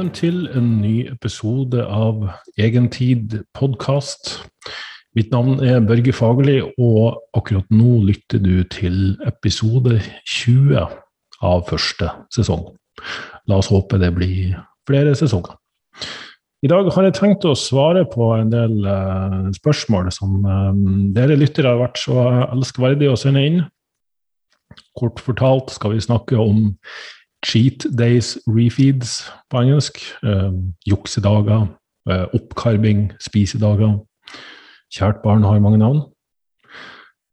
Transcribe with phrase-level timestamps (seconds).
[0.00, 2.22] Velkommen til en ny episode av
[2.56, 4.30] Egentid podkast.
[5.12, 8.96] Mitt navn er Børge Fagerli, og akkurat nå lytter du til
[9.28, 10.88] episode 20
[11.44, 12.64] av første sesong.
[13.44, 14.56] La oss håpe det blir
[14.88, 15.60] flere sesonger.
[16.64, 21.36] I dag har jeg tenkt å svare på en del uh, spørsmål som um, dere
[21.36, 23.62] lyttere har vært så elskverdige å sende inn.
[24.96, 26.70] Kort fortalt skal vi snakke om
[27.46, 30.00] cheat days refeeds på engelsk.
[30.22, 30.52] Uh,
[30.88, 31.68] juksedager,
[32.10, 33.98] uh, oppkarving, spisedager.
[34.90, 36.02] Kjært barn har mange navn.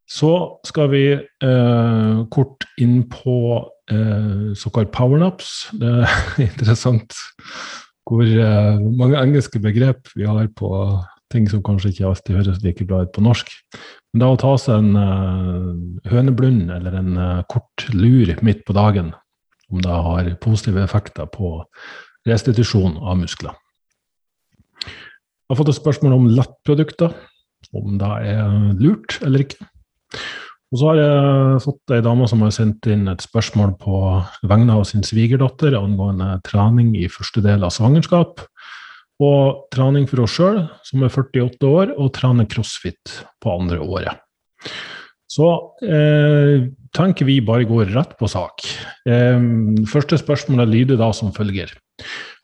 [0.07, 0.31] Så
[0.63, 3.35] skal vi uh, kort inn på
[3.91, 5.67] uh, såkalt powernaps.
[5.75, 6.17] Det er
[6.49, 7.15] interessant
[8.07, 8.23] hvor
[8.95, 10.69] mange engelske begrep vi har på
[11.27, 13.51] ting som kanskje ikke alltid høres like bra ut på norsk.
[14.13, 17.09] Men det å ta seg en høneblund eller en
[17.51, 19.11] kort lur midt på dagen
[19.71, 21.61] om det har positive effekter på
[22.27, 23.55] restitusjon av muskler.
[24.83, 27.13] Jeg har fått et spørsmål om lettprodukter,
[27.75, 29.67] om det er lurt eller ikke.
[30.67, 33.99] Og så har jeg fått ei dame som har sendt inn et spørsmål på
[34.51, 38.43] vegne av sin svigerdatter angående trening i første del av svangerskap,
[39.23, 44.19] og trening for oss sjøl, som er 48 år, og trener crossfit på andre året.
[45.27, 45.47] Så
[45.83, 48.63] eh, tenker vi bare går rett på sak.
[49.09, 49.41] Eh,
[49.91, 51.73] første spørsmålet lyder da som følger.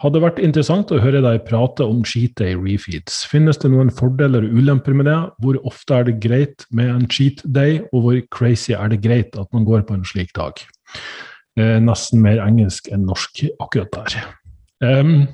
[0.01, 3.21] Hadde vært interessant å høre deg prate om cheat day refeeds.
[3.29, 5.19] Finnes det noen fordeler og ulemper med det?
[5.43, 9.37] Hvor ofte er det greit med en cheat day, og hvor crazy er det greit
[9.39, 10.59] at man går på en slik dag?
[11.59, 14.17] Eh, nesten mer engelsk enn norsk akkurat der.
[14.83, 15.27] Um,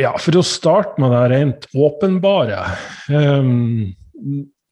[0.00, 2.64] ja, for å starte med det rent åpenbare.
[3.12, 3.92] Um,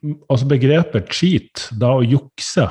[0.02, 2.68] altså begrepet cheat, da å jukse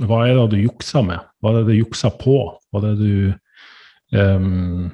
[0.00, 1.22] Hva er det du jukser med?
[1.42, 2.38] Hva er det du jukser på?
[2.70, 4.92] Hva er det du um,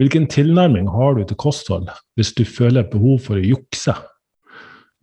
[0.00, 3.94] Hvilken tilnærming har du til kosthold hvis du føler behov for å jukse?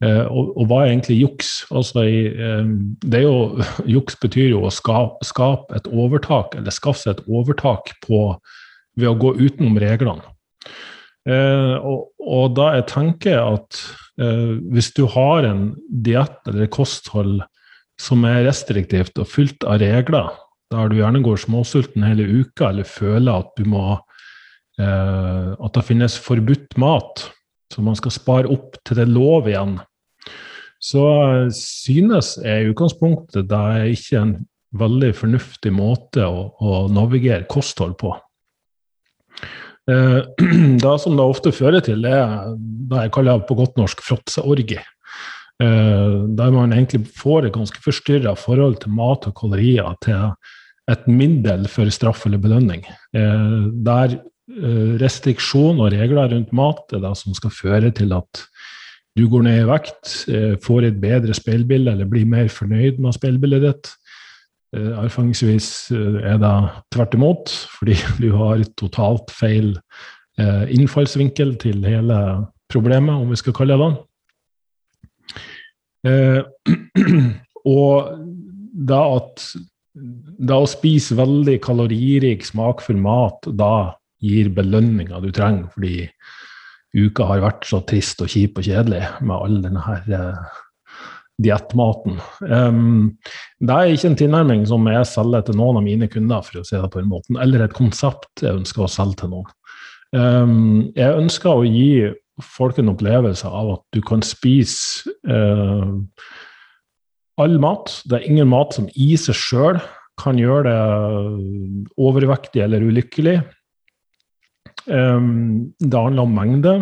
[0.04, 1.52] Uh, og, og, hva er egentlig juks?
[1.72, 2.74] Altså, um,
[3.06, 3.62] det er jo,
[3.96, 8.26] juks betyr jo å skape, skape et overtak, eller skaffe seg et overtak på,
[9.00, 10.34] ved å gå utenom reglene.
[11.26, 17.42] Uh, og, og, da jeg tenker at Uh, hvis du har en diett eller kosthold
[18.00, 20.30] som er restriktivt og fylt av regler,
[20.74, 25.86] der du gjerne går småsulten hele uka eller føler at du må uh, At det
[25.88, 27.28] finnes forbudt mat,
[27.72, 29.78] så man skal spare opp til det er lov igjen,
[30.84, 31.06] så
[31.56, 34.36] synes jeg i utgangspunktet det er ikke en
[34.76, 38.12] veldig fornuftig måte å, å navigere kosthold på.
[39.92, 40.22] Eh,
[40.84, 44.80] det som det ofte fører til, er det jeg kaller på godt norsk fråtseorgi.
[45.62, 50.32] Eh, der man egentlig får et ganske forstyrra forhold til mat og kalorier til
[50.92, 52.86] et middel for straff eller belønning.
[53.16, 54.20] Eh, der
[55.02, 58.44] restriksjon og regler rundt mat er det som skal føre til at
[59.18, 60.12] du går ned i vekt,
[60.62, 63.90] får et bedre speilbilde eller blir mer fornøyd med speilbildet ditt.
[64.76, 66.56] Eh, erfaringsvis eh, er det
[66.92, 69.76] tvert imot, fordi du har totalt feil
[70.40, 72.18] eh, innfallsvinkel til hele
[72.72, 73.96] problemet, om vi skal kalle det det.
[77.76, 78.10] Og
[78.90, 79.46] da at
[79.96, 86.04] det å spise veldig kaloririk, smakfull mat da gir belønninga du trenger, fordi
[86.96, 90.06] uka har vært så trist og kjip og kjedelig med all denne her
[91.42, 92.20] diettmaten.
[92.42, 93.16] Um,
[93.60, 96.68] det er ikke en tilnærming som jeg selger til noen av mine kunder, for å
[96.68, 99.52] si det på den måten, eller et konsept jeg ønsker å selge til noen.
[100.16, 102.14] Um, jeg ønsker å gi
[102.44, 105.96] folk en opplevelse av at du kan spise uh,
[107.42, 107.92] all mat.
[108.08, 109.80] Det er ingen mat som i seg sjøl
[110.20, 113.40] kan gjøre det overvektig eller ulykkelig.
[114.86, 116.76] Um, det handler om mengde.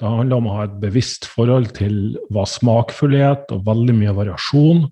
[0.00, 1.96] Det handler om å ha et bevisst forhold til
[2.32, 4.86] hva smakfullhet og veldig mye variasjon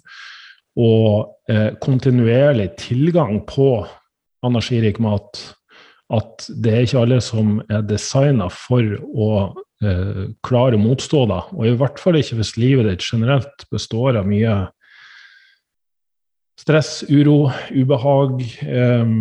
[0.78, 3.70] og eh, kontinuerlig tilgang på
[4.44, 5.40] energirik mat.
[6.12, 9.30] At det er ikke alle som er designa for å
[9.80, 11.40] eh, klare å motstå det.
[11.56, 14.58] Og i hvert fall ikke hvis livet ditt generelt består av mye
[16.60, 18.44] stress, uro, ubehag.
[18.60, 19.16] Eh,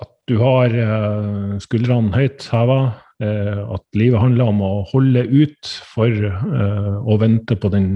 [0.00, 2.80] at du har eh, skuldrene høyt heva
[3.20, 7.90] at livet handler om å holde ut for eh, å vente på den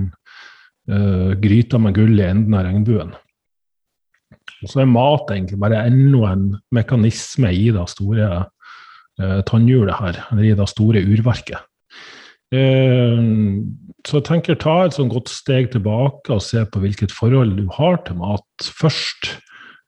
[0.91, 3.15] eh, gryta med gull i enden av regnbuen.
[4.65, 10.21] Og så er mat egentlig bare enda en mekanisme i det store eh, tannhjulet her,
[10.31, 11.65] eller i det store urverket.
[12.55, 13.21] Eh,
[14.05, 17.65] så jeg tenker ta et sånn godt steg tilbake og se på hvilket forhold du
[17.77, 19.39] har til mat først,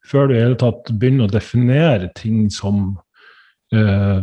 [0.07, 2.95] før du i hele tatt begynner å definere ting som
[3.75, 4.21] uh,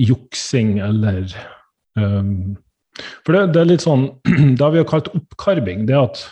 [0.00, 1.26] juksing eller
[1.98, 2.56] um,
[3.26, 4.08] For det, det, er litt sånn
[4.60, 6.24] Det vi har kalt oppkarving, det at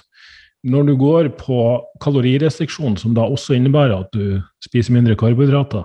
[0.65, 1.59] når du går på
[2.01, 5.85] kalorirestriksjon, som da også innebærer at du spiser mindre karbohydrater,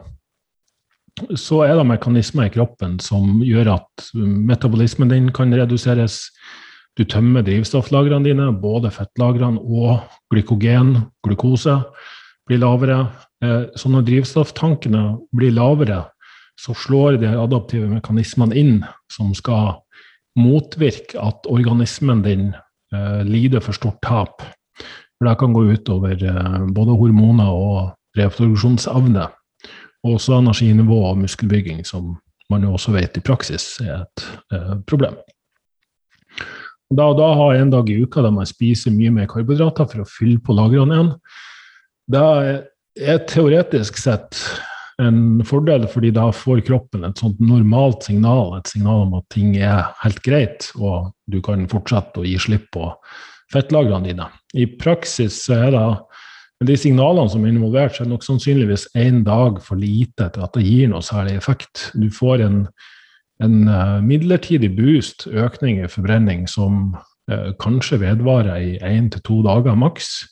[1.36, 6.30] så er det mekanismer i kroppen som gjør at metabolismen din kan reduseres.
[6.98, 10.00] Du tømmer drivstofflagrene dine, både fettlagrene og
[10.32, 10.96] glykogen,
[11.28, 11.76] glukose,
[12.50, 13.02] blir lavere.
[13.44, 15.04] Eh, så når drivstofftankene
[15.36, 16.06] blir lavere,
[16.60, 18.80] så slår de adaptive mekanismene inn
[19.12, 19.78] som skal
[20.40, 22.50] motvirke at organismen din
[22.94, 24.44] eh, lider for stort tap.
[25.18, 29.28] For det kan gå utover eh, både hormoner og reproduksjonsevne.
[30.04, 32.16] Og også energinivå og muskelbygging, som
[32.52, 34.26] man jo også vet i praksis er et
[34.56, 35.16] eh, problem.
[36.90, 40.04] Da og da ha en dag i uka der man spiser mye mer karbohydrater for
[40.04, 41.12] å fylle på lagrene igjen.
[42.10, 42.26] Det
[43.00, 44.40] er teoretisk sett
[45.00, 49.56] en fordel, fordi da får kroppen et sånt normalt signal, et signal om at ting
[49.56, 52.92] er helt greit, og du kan fortsette å gi slipp på
[53.54, 54.28] fettlagrene dine.
[54.60, 55.88] I praksis er det
[56.68, 60.58] de signalene som er involvert, så er nok sannsynligvis én dag for lite til at
[60.58, 61.88] det gir noe særlig effekt.
[61.96, 62.58] Du får en,
[63.46, 66.98] en uh, midlertidig boost, økning i forbrenning, som
[67.32, 70.28] eh, kanskje vedvarer i én til to dager maks.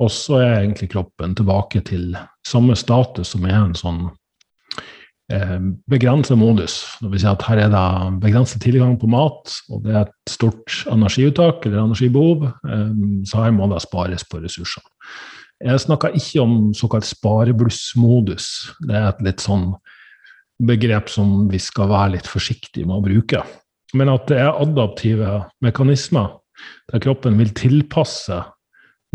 [0.00, 2.14] Og så er egentlig kroppen tilbake til
[2.48, 4.02] samme status som er en sånn
[5.32, 5.58] eh,
[5.90, 6.80] begrenset modus.
[7.02, 7.86] Det vil si at her er det
[8.24, 12.88] begrenset tilgang på mat, og det er et stort energiuttak eller energibehov, eh,
[13.28, 14.84] så her må det spares på ressurser.
[15.58, 18.44] Jeg snakker ikke om såkalt spareblussmodus.
[18.86, 19.72] Det er et litt sånn
[20.62, 23.42] begrep som vi skal være litt forsiktige med å bruke.
[23.96, 26.36] Men at det er adaptive mekanismer
[26.92, 28.38] der kroppen vil tilpasse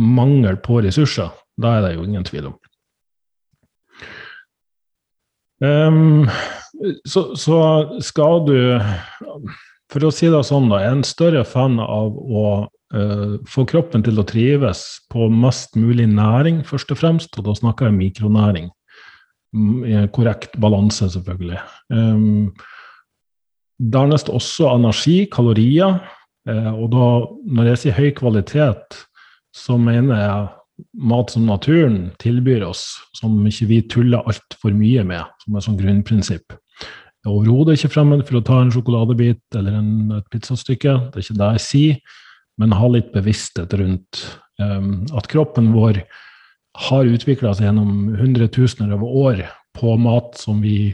[0.02, 2.56] mangel på ressurser, da er det jo ingen tvil om.
[5.64, 6.28] Um,
[7.06, 7.58] så, så,
[8.04, 8.58] skal du,
[9.92, 14.04] for å si det sånn, da, er en større fan av å uh, få kroppen
[14.04, 14.84] til å trives
[15.14, 18.72] på mest mulig næring, først og fremst, og da snakker jeg mikronæring.
[19.56, 21.62] Mm, I korrekt balanse, selvfølgelig.
[21.94, 22.52] Um,
[23.80, 26.02] dernest også energi, kalorier.
[26.50, 27.08] Uh, og da,
[27.56, 29.00] når jeg sier høy kvalitet,
[29.56, 30.44] så mener jeg
[30.94, 32.88] mat som naturen tilbyr oss,
[33.18, 36.56] som ikke vi tuller altfor mye med, som er sånn grunnprinsipp.
[37.24, 41.20] Jeg er overhodet ikke fremmed for å ta en sjokoladebit eller en, et pizzastykke, det
[41.20, 42.18] er ikke det jeg sier,
[42.60, 44.24] men ha litt bevissthet rundt
[44.62, 46.02] um, at kroppen vår
[46.90, 49.46] har utvikla seg gjennom hundretusener av år
[49.78, 50.92] på mat som vi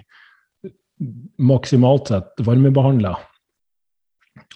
[1.39, 3.15] maksimalt sett varmebehandler,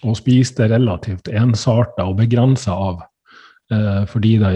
[0.04, 3.02] og spiste relativt ensarta og begrensa av
[4.10, 4.50] fordi det,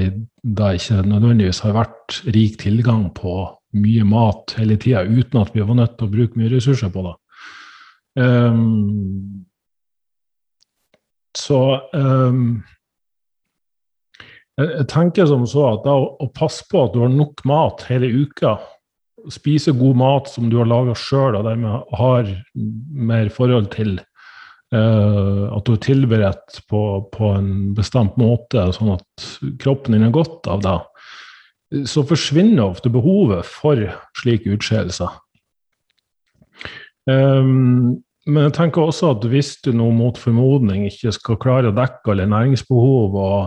[0.44, 3.32] det ikke nødvendigvis har vært rik tilgang på
[3.76, 7.04] mye mat hele tida uten at vi var nødt til å bruke mye ressurser på
[7.06, 7.14] det.
[8.18, 9.44] Um,
[11.36, 11.60] så
[11.92, 12.62] um,
[14.58, 18.10] jeg, tenker som så at da å, passe på at du har nok mat hele
[18.24, 18.56] uka,
[19.34, 23.98] spise god mat som du har laga sjøl og dermed har mer forhold til,
[24.68, 29.28] at du er tilberedt på, på, en bestemt måte, sånn at
[29.62, 30.74] kroppen din er godt av det,
[31.88, 33.80] så forsvinner ofte behovet for
[34.20, 35.16] slike utskeielser.
[37.08, 41.76] Um, men jeg tenker også at hvis du nå mot formodning ikke skal klare å
[41.76, 43.38] dekke alle næringsbehov og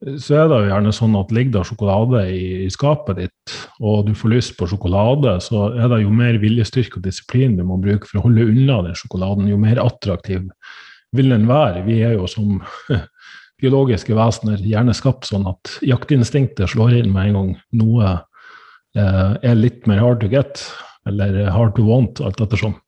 [0.00, 4.06] så er det jo gjerne sånn at ligger det sjokolade i, i, skapet ditt, og
[4.08, 7.76] du får lyst på sjokolade, så er det jo mer viljestyrke og disiplin du må
[7.82, 10.48] bruke for å holde unna den sjokoladen, jo mer attraktiv
[11.16, 11.84] vil den være.
[11.84, 12.62] Vi er jo som
[13.60, 17.50] biologiske vesener gjerne skapt sånn at jaktinstinktet slår inn med en gang
[17.82, 18.14] noe
[18.96, 20.64] eh, er litt mer hard to get,
[21.08, 22.78] eller hard to want, alt ettersom.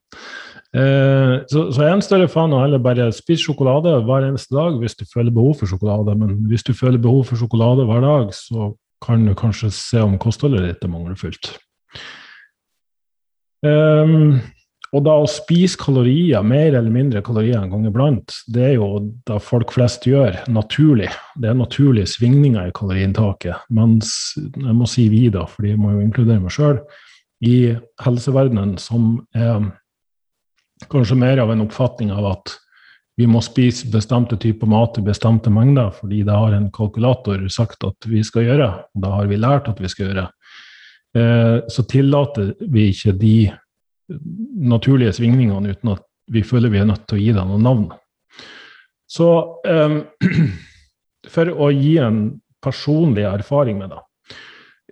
[0.73, 4.97] Eh, så, så, en større fan av heller bare spise sjokolade hver eneste dag hvis
[4.97, 6.17] du føler behov for sjokolade.
[6.19, 8.73] Men hvis du føler behov for sjokolade hver dag, så
[9.05, 11.52] kan du kanskje se om kostholdet ditt er mangelfullt.
[13.62, 14.41] Um,
[14.93, 18.88] og da å spise kalorier, mer eller mindre kalorier en gang iblant, det er jo
[19.29, 21.09] det folk flest gjør naturlig.
[21.41, 23.69] Det er naturlige svingninger i kaloriinntaket.
[23.73, 26.83] Mens jeg må si vi, da, fordi jeg må jo inkludere meg sjøl,
[27.43, 27.73] i
[28.05, 29.64] helseverdenen som er
[30.91, 32.57] kanskje mer av en oppfatning av at
[33.17, 37.85] vi må spise bestemte typer mat i bestemte mengder, fordi det har en kalkulator sagt
[37.85, 40.29] at vi skal gjøre, og det har vi lært at vi skal gjøre.
[41.19, 43.37] Eh, så tillater vi ikke de
[44.73, 47.85] naturlige svingningene uten at vi føler vi er nødt til å gi dem noen navn.
[49.12, 49.29] Så
[49.69, 49.99] eh,
[51.35, 52.25] for å gi en
[52.65, 54.01] personlig erfaring med det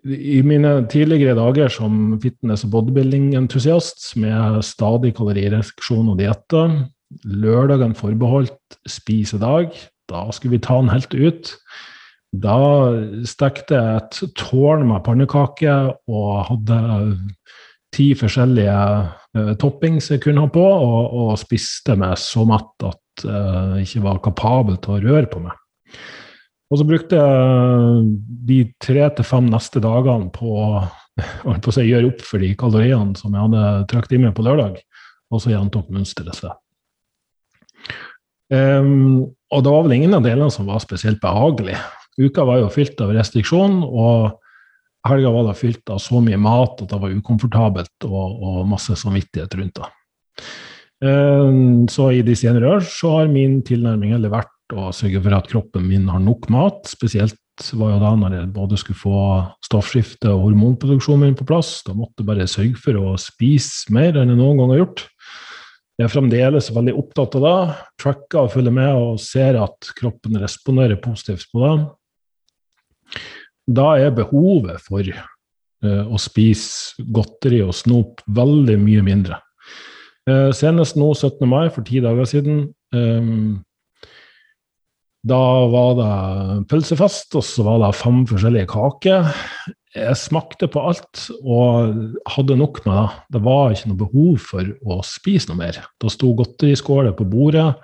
[0.04, 6.78] I mine tidligere dager som fitness- og bodybuilding-entusiast med stadig kalorirestriksjon og dietter,
[7.24, 9.74] lørdagen forbeholdt spisedag,
[10.10, 11.52] da skulle vi ta den helt ut.
[12.30, 12.56] Da
[13.26, 16.80] stekte jeg et tårn med pannekaker og hadde
[17.94, 18.76] ti forskjellige
[19.36, 23.88] uh, toppings jeg kunne ha på, og, og spiste meg så matt at uh, jeg
[23.88, 25.56] ikke var kapabel til å røre på meg.
[26.70, 28.02] Og så brukte jeg
[28.46, 30.54] de tre til fem neste dagene på,
[31.64, 34.78] på å gjøre opp for de kaloriene som jeg hadde trukket i meg på lørdag,
[35.30, 36.54] og så gjentok mønsteret seg.
[38.50, 41.76] Um, og det var vel ingen av delene som var spesielt behagelig.
[42.20, 44.30] Uka var jo fylt av restriksjon, og
[45.06, 48.94] helga var da fylt av så mye mat at det var ukomfortabelt og, og masse
[49.00, 49.90] samvittighet rundt det.
[51.00, 55.36] Um, så i de senere år så har min tilnærming heller vært å sørge for
[55.36, 56.82] at kroppen min har nok mat.
[56.88, 57.38] Spesielt
[57.76, 59.20] var jo da når jeg både skulle få
[59.66, 61.80] stoffskifte og hormonproduksjonen min på plass.
[61.86, 65.06] Da måtte jeg bare sørge for å spise mer enn jeg noen gang har gjort.
[66.00, 67.56] Jeg er fremdeles veldig opptatt av det.
[68.00, 71.74] Tracker og følger med og ser at kroppen responderer positivt på det.
[73.70, 79.42] Da er behovet for uh, å spise godteri og snop veldig mye mindre.
[80.24, 81.44] Uh, senest nå 17.
[81.48, 82.64] mai, for ti dager siden,
[82.96, 83.60] um,
[85.26, 89.28] da var det pølsefest, og så var det fem forskjellige kaker.
[89.92, 91.96] Jeg smakte på alt og
[92.30, 93.24] hadde nok med det.
[93.36, 95.80] Det var ikke noe behov for å spise noe mer.
[96.00, 97.74] Da sto godteriskåler på bordet.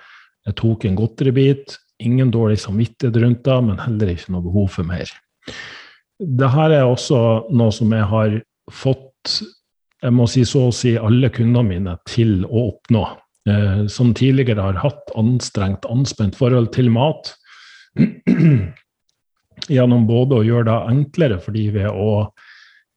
[0.47, 1.77] Jeg tok en godteribit.
[2.07, 5.13] Ingen dårlig samvittighet rundt det, men heller ikke noe behov for mer.
[6.17, 7.21] Dette er også
[7.53, 8.41] noe som jeg har
[8.73, 9.03] fått
[10.05, 13.03] jeg må si så å si alle kundene mine til å oppnå
[13.49, 17.35] eh, som tidligere har hatt anstrengt, anspent forhold til mat,
[19.77, 22.29] gjennom både å gjøre det enklere for de ved å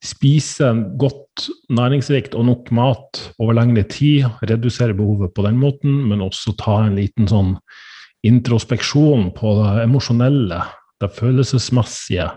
[0.05, 6.23] spise godt, næringsrikt og nok mat over lengre tid, redusere behovet på den måten, men
[6.23, 7.55] også ta en liten sånn
[8.27, 10.59] introspeksjon på det emosjonelle,
[10.99, 12.27] det følelsesmessige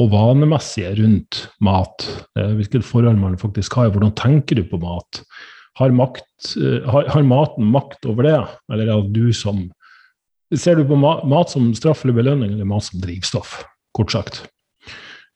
[0.00, 2.06] og vanemessige rundt mat.
[2.38, 5.22] Eh, hvilket forhold man faktisk har, hvordan tenker du på mat?
[5.80, 8.38] Har, makt, eh, har, har, maten makt over det,
[8.72, 9.68] eller er det du som
[10.52, 13.54] Ser du på mat, mat som straff eller belønning, eller mat som drivstoff,
[13.96, 14.42] kort sagt?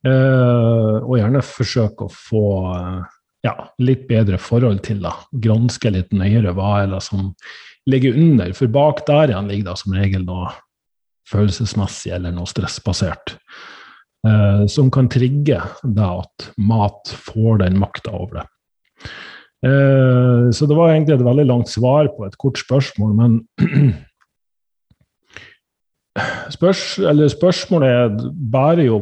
[0.05, 2.43] Eh, og gjerne forsøke å få
[2.75, 2.99] eh,
[3.47, 5.15] ja, litt bedre forhold til det.
[5.47, 7.31] Granske litt nøyere hva er det som
[7.91, 8.53] ligger under.
[8.59, 10.53] For bak der igjen ligger det som regel noe
[11.31, 13.37] følelsesmessig eller noe stressbasert.
[14.27, 18.47] Eh, som kan trigge det at mat får den makta over det.
[19.65, 23.39] Eh, så det var egentlig et veldig langt svar på et kort spørsmål, men
[26.57, 26.99] spørs,
[27.33, 29.01] spørsmålet bærer jo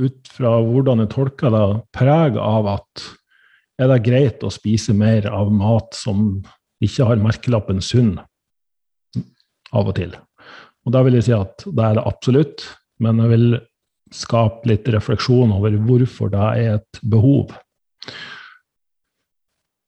[0.00, 3.04] ut fra hvordan jeg tolker det, preg av at
[3.80, 6.40] er det greit å spise mer av mat som
[6.84, 8.18] ikke har merkelappen sunn,
[9.70, 10.14] av og til.
[10.86, 12.64] Og da vil jeg si at det er det absolutt,
[13.00, 13.48] men jeg vil
[14.14, 17.52] skape litt refleksjon over hvorfor det er et behov.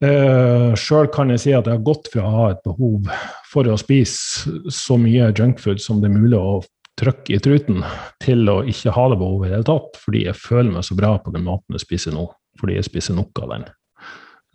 [0.02, 3.06] Uh, Sjøl kan jeg si at jeg har gått fra å ha et behov
[3.46, 6.56] for å spise så mye junkfood som det er mulig å
[6.98, 7.84] trykke i truten,
[8.22, 10.96] til å ikke ha det behovet i det hele tatt, fordi jeg føler meg så
[10.98, 12.26] bra på den maten jeg spiser nå,
[12.60, 13.68] fordi jeg spiser nok av den.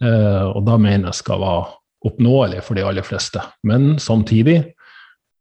[0.04, 1.64] Uh, og da mener jeg skal være
[2.08, 3.42] oppnåelig for de aller fleste.
[3.66, 4.60] Men samtidig,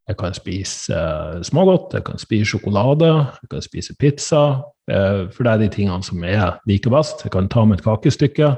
[0.07, 3.11] jeg kan spise uh, smågodt, jeg kan spise sjokolade,
[3.43, 7.27] jeg kan spise pizza, uh, for det er de tingene som jeg liker best.
[7.27, 8.55] Jeg kan ta med et kakestykke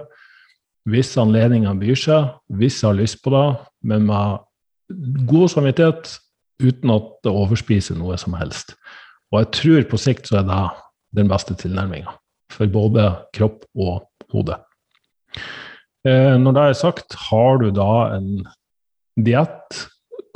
[0.88, 3.47] hvis anledninga byr seg, hvis jeg har lyst på det,
[3.88, 6.14] men med god samvittighet,
[6.62, 8.75] uten at det overspiser noe som helst.
[9.33, 10.62] Og jeg tror på sikt så er det
[11.18, 12.14] den beste tilnærminga
[12.52, 14.57] for både kropp og hode.
[16.09, 18.47] Eh, når det er sagt, har du da en
[19.18, 19.85] diett,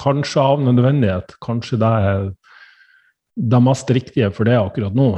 [0.02, 2.24] kanskje av nødvendighet, kanskje det er
[3.32, 5.08] det mest riktige for det akkurat nå.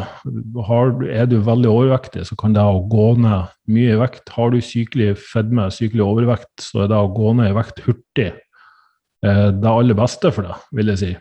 [0.69, 4.31] Har, er du veldig overvektig, så kan det å gå ned mye i vekt.
[4.37, 8.31] Har du sykelig fedme, sykelig overvekt, så er det å gå ned i vekt hurtig
[8.31, 11.13] eh, det aller beste for deg, vil jeg si.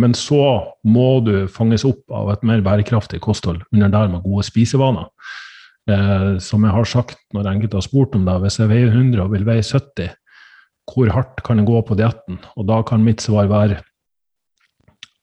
[0.00, 0.40] Men så
[0.86, 5.10] må du fanges opp av et mer bærekraftig kosthold under der med gode spisevaner.
[5.90, 9.26] Eh, som jeg har sagt når enkelte har spurt om det, hvis jeg veier 100
[9.26, 10.16] og vil veie 70,
[10.90, 12.40] hvor hardt kan jeg gå på dietten?
[12.56, 13.82] Og da kan mitt svar være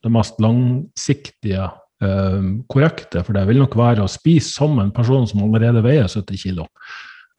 [0.07, 1.67] det mest langsiktige
[2.03, 6.09] eh, korrekte, for det vil nok være å spise som en person som allerede veier
[6.09, 6.65] 70 kg.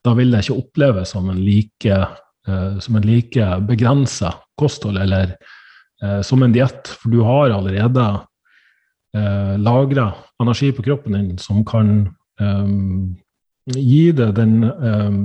[0.06, 2.00] Da vil det ikke oppleves som en like,
[2.48, 5.34] eh, som like begrensa kosthold eller
[6.02, 8.06] eh, som en diett, for du har allerede
[9.16, 12.06] eh, lagra energi på kroppen din som kan
[12.40, 13.16] um,
[13.74, 15.22] gi deg den um,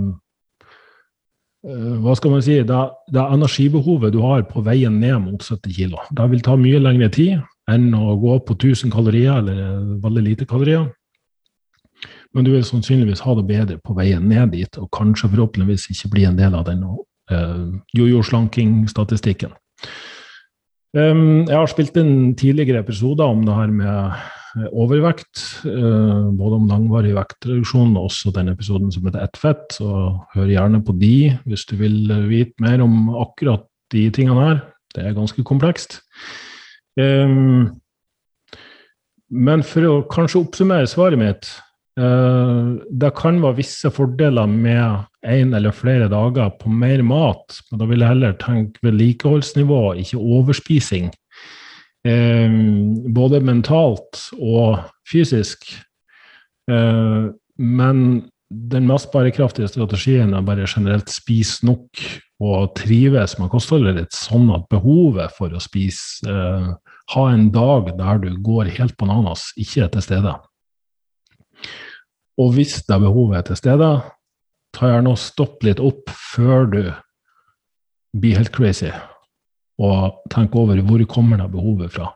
[1.64, 2.80] hva skal man si, det,
[3.16, 5.96] det energibehovet du har på veien ned mot 70 kg.
[6.12, 7.40] Det vil ta mye lengre tid
[7.72, 10.90] enn å gå på 1000 kalorier eller veldig lite kalorier.
[12.36, 16.12] Men du vil sannsynligvis ha det bedre på veien ned dit, og kanskje forhåpentligvis ikke
[16.16, 19.54] bli en del av den uh, jojo-slanking-statistikken.
[20.98, 26.56] Um, jeg har spilt inn tidligere episoder om det her med Eh, overvekt, eh, både
[26.60, 29.66] om langvarig vektreduksjon og også den episoden som heter Ett fett.
[29.74, 29.88] Så
[30.36, 31.98] hør gjerne på de hvis du vil
[32.30, 34.62] vite mer om akkurat de tingene her.
[34.94, 36.02] Det er ganske komplekst.
[39.34, 41.50] Men for å kanskje oppsummere svaret mitt
[41.98, 47.86] Det kan være visse fordeler med én eller flere dager på mer mat, men da
[47.90, 51.12] vil jeg heller tenke vedlikeholdsnivå, ikke overspising.
[52.04, 52.52] Eh,
[53.16, 55.70] både mentalt og fysisk.
[56.72, 57.32] Eh,
[57.64, 58.00] men
[58.54, 62.04] den mest bærekraftige strategien er bare generelt spise nok
[62.44, 66.74] og trives med kostholdet ditt, sånn at behovet for å spise eh,
[67.12, 70.32] Ha en dag der du går helt bananas, ikke er til stede.
[72.40, 73.90] Og hvis det behovet er til stede,
[74.72, 76.80] ta gjerne og stopp litt opp før du
[78.16, 78.94] blir helt crazy
[79.82, 82.12] og tenke over hvor kommer det behovet fra.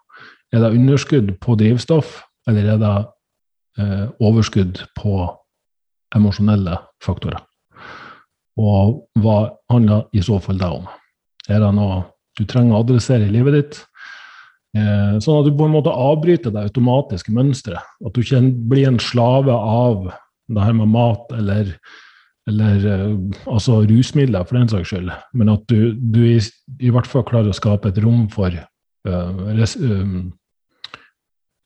[0.54, 2.94] Er det underskudd på drivstoff, eller er det
[3.82, 5.26] eh, overskudd på
[6.16, 7.42] emosjonelle faktorer?
[8.58, 9.40] Og hva
[9.72, 10.88] handler i så fall det om?
[11.50, 12.04] Er det noe
[12.38, 13.82] du trenger å adressere i livet ditt?
[14.78, 17.84] Eh, sånn at du på en måte avbryter det automatiske mønsteret.
[18.06, 20.10] At du ikke blir en slave av
[20.48, 21.76] det her med mat eller
[22.48, 26.40] eller eh, altså rusmidler, for den saks skyld, men at du, du i,
[26.80, 30.32] i, hvert fall klarer å skape et rom for uh, res, um,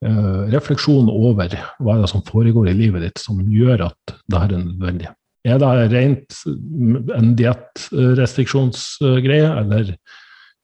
[0.05, 4.39] uh, refleksjon over hva er det som foregår i livet ditt som gjør at det
[4.39, 5.09] her er nødvendig.
[5.41, 6.29] Er det rent
[7.17, 9.85] en diettrestriksjonsgreie, eller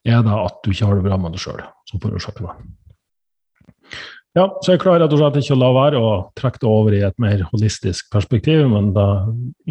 [0.08, 2.54] er det at du ikke har det bra med deg sjøl som forårsaker det?
[4.38, 6.94] Ja, så jeg klarer rett og slett ikke å la være å trekke det over
[6.94, 9.08] i et mer holistisk perspektiv, men det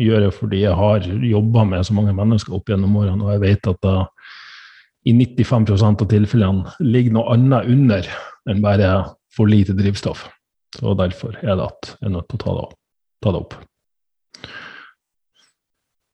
[0.02, 3.42] gjør jeg fordi jeg har jobba med så mange mennesker opp gjennom årene, og jeg
[3.44, 3.94] vet at det
[5.06, 8.10] i 95% av tilfellene ligger noe annet under
[8.50, 8.90] enn bare
[9.36, 10.24] for lite drivstoff.
[10.74, 12.66] Så derfor er det at jeg er nødt til å ta det,
[13.22, 13.58] ta det opp.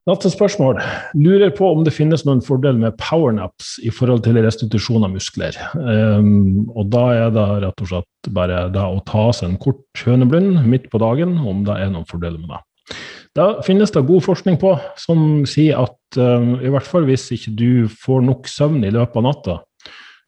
[0.03, 0.81] Neste spørsmål.
[1.15, 5.55] Lurer på om det finnes noen fordel med powernaps i forhold til restitusjon av muskler.
[5.79, 10.03] Um, og da er det rett og slett bare det å ta seg en kort
[10.03, 12.99] høneblund midt på dagen, om det er noen fordeler med det.
[13.39, 17.55] Da finnes det god forskning på som sier at um, i hvert fall hvis ikke
[17.55, 17.71] du
[18.03, 19.57] får nok søvn i løpet av natta,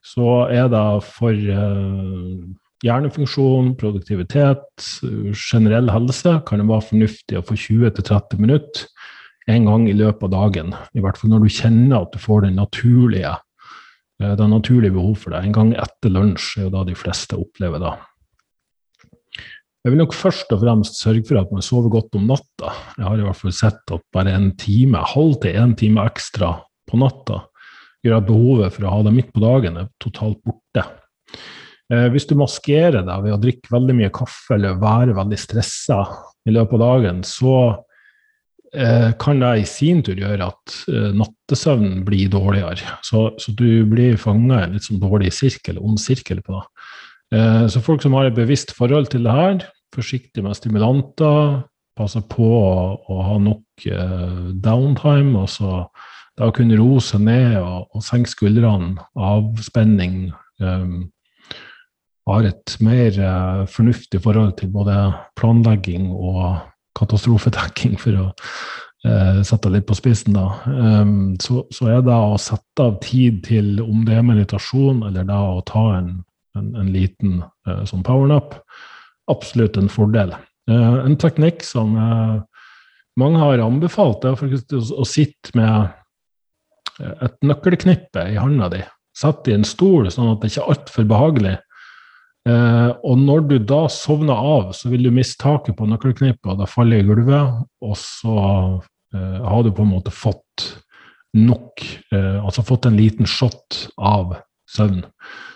[0.07, 2.47] så er det for uh,
[2.85, 4.87] hjernefunksjon, produktivitet,
[5.35, 8.87] generell helse kan det være fornuftig å få 20-30 minutter
[9.51, 10.73] en gang i løpet av dagen.
[10.95, 13.35] I hvert fall når du kjenner at du får den naturlige,
[14.21, 15.43] eh, det naturlige behov for det.
[15.43, 17.95] En gang etter lunsj er jo da de fleste opplever det.
[19.85, 22.71] Jeg vil nok først og fremst sørge for at man sover godt om natta.
[22.97, 26.55] Jeg har i hvert fall sett at bare en time, halv til en time ekstra
[26.89, 27.43] på natta
[28.05, 30.85] gjør at behovet for å ha det midt på dagen er totalt borte.
[31.93, 36.01] Eh, hvis du maskerer deg ved å drikke veldig mye kaffe eller være veldig stressa
[36.45, 37.55] i løpet av dagen, så
[39.21, 42.97] kan det i sin tur gjøre at eh, nattesøvnen blir dårligere.
[43.05, 46.65] Så, så du blir fanga i en litt sånn dårlig sirkel, ond sirkel på det.
[47.37, 49.63] Eh, så folk som har et bevisst forhold til det her,
[49.95, 51.63] forsiktig med stimulanter,
[51.95, 52.75] passer på å,
[53.07, 53.85] å ha nok
[54.59, 55.85] downtime, og så
[56.35, 61.05] da kunne roe seg ned og, og senke skuldrene, avspenning, um,
[62.27, 64.97] har et mer uh, fornuftig forhold til både
[65.39, 66.57] planlegging og
[66.95, 68.25] katastrofetekking, for å
[69.07, 72.97] eh, sette det litt på spissen, da, um, så, så, er det å sette av
[73.03, 76.11] tid til om det er meditasjon eller da å ta en,
[76.57, 78.57] en, en liten eh, sånn powernap,
[79.31, 80.35] absolutt en fordel.
[80.71, 82.35] Eh, en teknikk som eh,
[83.19, 86.01] mange har anbefalt, er faktisk å, å sitte med
[86.95, 88.79] et nøkkelknippe i hånda di.
[89.15, 91.55] Sett i en stol, sånn at det ikke er altfor behagelig.
[92.45, 96.59] Eh, og når du da sovner av, så vil du miste taket på nøkkelknippet, og
[96.61, 98.35] da faller i gulvet, og så
[99.15, 100.67] eh, har du på en måte fått
[101.35, 101.81] nok
[102.15, 104.37] eh, Altså fått en liten shot av
[104.71, 105.01] søvn.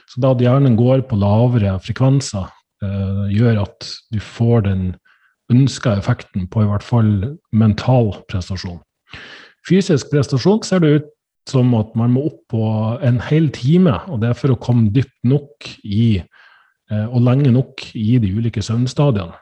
[0.09, 2.49] Så da at hjernen går på lavere frekvenser,
[2.83, 4.89] eh, gjør at du får den
[5.53, 7.13] ønska effekten på i hvert fall
[7.55, 8.81] mental prestasjon.
[9.67, 11.07] Fysisk prestasjon ser det ut
[11.49, 12.65] som at man må opp på
[13.05, 16.19] en hel time, og det er for å komme dypt nok i
[16.89, 19.37] og lenge nok i de ulike søvnstadiene.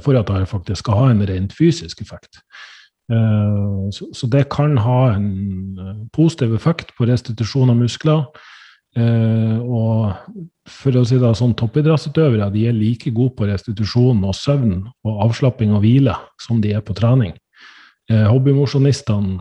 [0.00, 2.38] for at det faktisk skal ha en rent fysisk effekt.
[3.90, 8.26] Så det kan ha en positiv effekt på restitusjon av muskler.
[8.98, 10.12] Og
[10.68, 15.22] for å si det sånn, toppidrettsutøvere de er like gode på restitusjon og søvn og
[15.26, 17.34] avslapping og hvile som de er på trening.
[18.08, 19.40] Hobbymosjonistene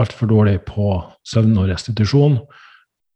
[0.00, 0.96] altfor dårlig på
[1.28, 2.38] søvn og restitusjon.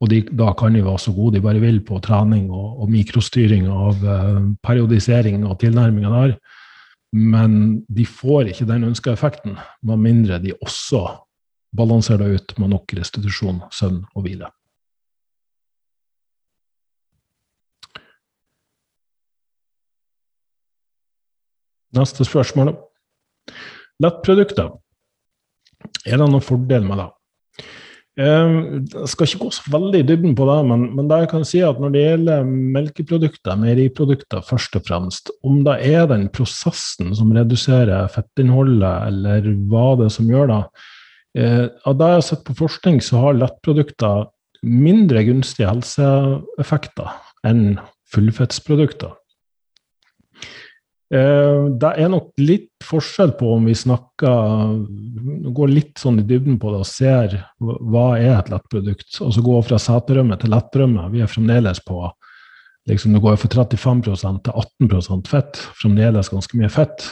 [0.01, 2.91] Og de, da kan de være så gode de bare vil på trening og, og
[2.93, 6.35] mikrostyring av eh, periodisering og tilnærminga der.
[7.17, 11.07] Men de får ikke den ønska effekten, med mindre de også
[11.77, 14.51] balanserer det ut med nok restitusjon, søvn og hvile.
[21.97, 22.75] Neste spørsmål.
[24.03, 24.75] Lettprodukter.
[26.05, 27.13] Er det noen fordel med det?
[28.17, 31.31] Ehm, jeg skal ikke gå så veldig i dybden på det, men, men det jeg
[31.35, 36.31] kan si at når det gjelder melkeprodukter, meieriprodukter først og fremst, om det er den
[36.33, 40.63] prosessen som reduserer fettinnholdet, eller hva det er som gjør det
[41.43, 44.25] eh, Av det jeg har sett på forskning, så har lettprodukter
[44.65, 47.13] mindre gunstige helseeffekter
[47.47, 47.77] enn
[48.15, 49.13] fullfettsprodukter.
[51.15, 56.57] Eh, det er nok litt forskjell på om vi snakker Går litt sånn i dybden
[56.59, 59.21] på det og ser hva er et lettprodukt.
[59.23, 61.07] Og så gå fra seterømme til lettrømme.
[61.15, 62.01] Vi er fremdeles på
[62.87, 65.63] liksom Det går fra 35% til 18% fett.
[65.79, 67.07] Fremdeles ganske mye fett.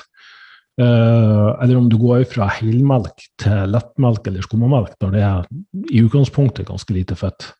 [0.80, 5.48] Eh, eller om du går fra helmelk til lettmelk eller skummemelk, der det er
[5.90, 7.50] i utgangspunktet ganske lite fett.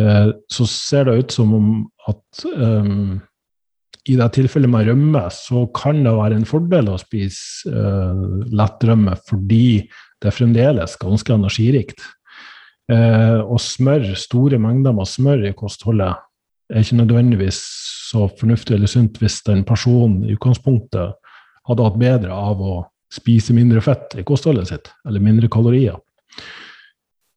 [0.00, 1.68] Eh, så ser det ut som om
[2.08, 2.44] at
[4.04, 8.84] i det tilfellet med rømme, så kan det være en fordel å spise uh, lett
[8.84, 9.86] rømme fordi
[10.20, 12.04] det er fremdeles ganske energirikt.
[12.90, 16.20] Uh, og smør, store mengder med smør i kostholdet
[16.72, 17.60] er ikke nødvendigvis
[18.10, 21.16] så fornuftig eller sunt hvis den personen i utgangspunktet
[21.64, 22.76] hadde hatt bedre av å
[23.12, 25.96] spise mindre fett i kostholdet sitt, eller mindre kalorier.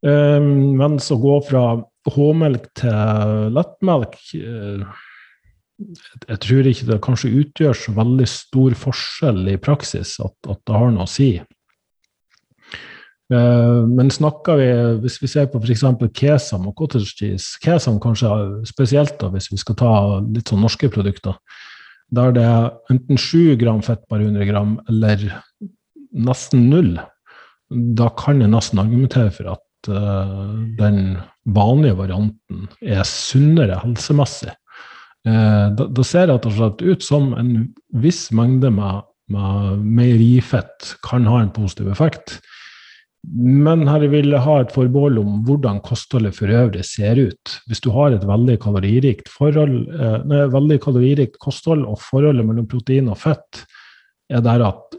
[0.03, 1.67] Uh, mens å gå fra
[2.07, 4.83] H-melk til lettmelk uh,
[5.77, 10.75] jeg tror ikke det kanskje utgjør så veldig stor forskjell i praksis at, at det
[10.75, 11.29] har noe å si.
[13.27, 14.67] Uh, men snakker vi,
[15.03, 15.83] hvis vi ser på f.eks.
[16.15, 18.29] kesam og cottage cheese Kesam kanskje
[18.69, 21.35] spesielt, da, hvis vi skal ta litt sånn norske produkter.
[22.15, 25.27] Der det er enten 7 gram fett per 100 gram eller
[26.15, 26.93] nesten null.
[27.99, 34.66] Da kan jeg nesten argumentere for at uh, den vanlige varianten er sunnere helsemessig Eh,
[35.27, 37.51] da, da, ser det rett og slett ut som en
[37.99, 42.37] viss mengde med, med meierifett kan ha en positiv effekt.
[43.27, 47.57] Men her vil jeg ha et forbehold om hvordan kostholdet for øvrig ser ut.
[47.67, 52.69] Hvis du har et veldig kaloririkt, forhold, eh, nei, veldig kaloririkt kosthold, og forholdet mellom
[52.71, 53.65] protein og fett
[54.31, 54.95] er der at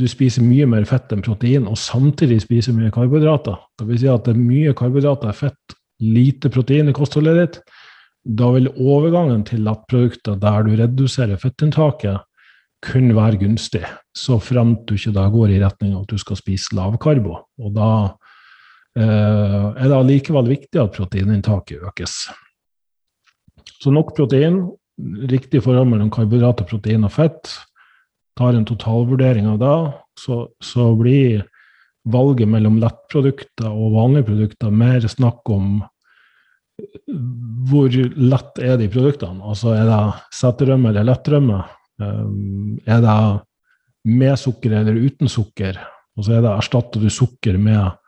[0.00, 3.56] du spiser mye mer fett enn protein, og samtidig spiser mye karbohydrater.
[3.78, 7.58] Det vil si at det er mye karbohydrater, fett, lite protein i kostholdet ditt
[8.22, 12.22] da vil overgangen til lettprodukter der du reduserer fettinntaket,
[12.82, 16.38] kun være gunstig, så fremt du ikke da går i retning av at du skal
[16.38, 17.36] spise lavkarbo.
[17.62, 17.90] Og da
[18.98, 22.16] eh, er det allikevel viktig at proteininntaket økes.
[23.82, 24.64] Så nok protein,
[25.30, 27.54] riktig forhold mellom karbohydrater, protein og fett.
[28.38, 29.78] Tar en totalvurdering av det,
[30.18, 31.44] så, så blir
[32.10, 35.82] valget mellom lettprodukter og vanlige produkter mer snakk om
[37.70, 39.42] hvor lett er de produktene?
[39.44, 40.02] Altså er det
[40.34, 41.62] seterømme eller lettrømme?
[42.02, 43.16] Um, er det
[44.08, 45.78] med sukker eller uten sukker?
[46.16, 47.98] Og så er det erstatter du sukker med,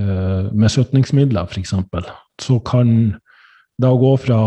[0.00, 1.74] uh, med søtningsmidler, f.eks.
[2.40, 2.92] Så kan
[3.80, 4.40] det å gå fra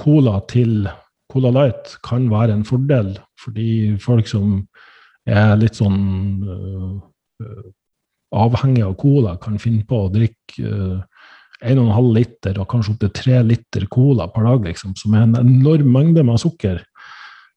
[0.00, 0.88] cola til
[1.28, 4.62] Cola Light kan være en fordel, fordi folk som
[5.28, 5.98] er litt sånn
[6.40, 7.66] uh,
[8.38, 10.70] avhengig av cola, kan finne på å drikke
[11.64, 15.90] 1,5 liter og kanskje opptil 3 liter cola per dag, liksom, som er en enorm
[15.94, 16.82] mengde med sukker.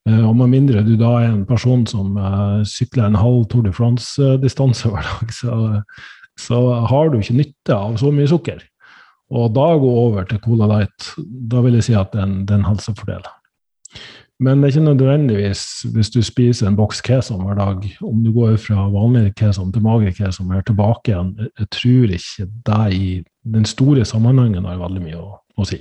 [0.10, 3.68] Uh, og med mindre du da er en person som uh, sykler en halv Tour
[3.68, 5.60] de France-distanse hver dag, så,
[6.40, 8.64] så, har du ikke nytte av så mye sukker.
[9.32, 11.14] Og da gå over til Cola Light,
[11.52, 13.30] da vil jeg si at det er en, er helsefordel.
[14.42, 18.32] Men det er ikke nødvendigvis hvis du spiser en boks kesam hver dag, om du
[18.34, 21.36] går fra vanlig kesam til mager og eller tilbake igjen.
[21.60, 23.12] Jeg tror ikke det i
[23.44, 25.80] den store sammenhengen har veldig mye å, å si.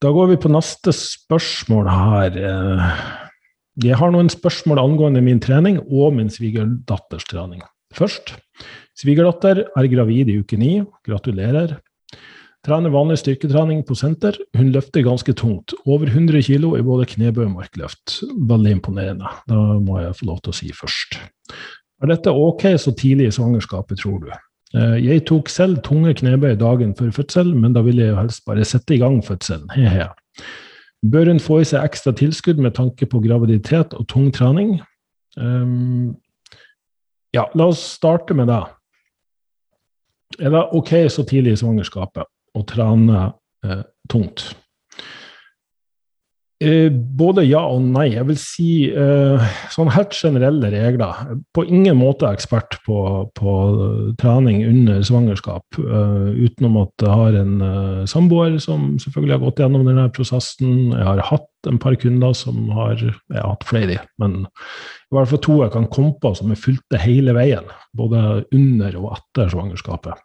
[0.00, 2.38] Da går vi på neste spørsmål her.
[3.84, 7.60] Jeg har noen spørsmål angående min trening og min svigerdatters trening.
[7.96, 8.34] Først.
[8.96, 10.78] Svigerdatter er gravid i uke ni.
[11.06, 11.76] Gratulerer.
[12.64, 14.36] Trener vanlig styrketrening på senter.
[14.56, 15.72] Hun løfter ganske tungt.
[15.88, 18.18] Over 100 kg i både knebøy og markløft.
[18.50, 19.32] Veldig imponerende.
[19.48, 21.16] Da må jeg få lov til å si først.
[22.00, 24.30] Er dette ok så tidlig i svangerskapet, tror du?
[24.78, 28.44] Eh, jeg tok selv tunge knebøy dagen før fødsel, men da ville jeg jo helst
[28.46, 29.68] bare sette i gang fødselen.
[29.76, 30.08] He-he.
[31.10, 34.78] Bør hun få i seg ekstra tilskudd med tanke på graviditet og tung trening?
[35.36, 36.16] Um,
[37.32, 38.60] ja, la oss starte med det.
[40.40, 42.28] Er det ok så tidlig i svangerskapet?
[42.56, 43.30] å trene
[43.64, 44.50] eh, tungt?
[46.60, 48.10] Eh, både ja og nei.
[48.12, 51.22] Jeg vil si eh, sånn helt generelle regler.
[51.56, 52.98] På ingen måte ekspert på,
[53.38, 53.54] på
[54.20, 59.62] trening under svangerskap, uh, utenom at jeg har en uh, samboer som selvfølgelig har gått
[59.64, 60.90] gjennom denne prosessen.
[60.92, 65.32] Jeg har hatt en par kunder som har Jeg har hatt flere, men i hvert
[65.32, 67.72] fall to jeg kan komme på som er fulgte hele veien.
[67.96, 70.20] Både under og etter svangerskapet.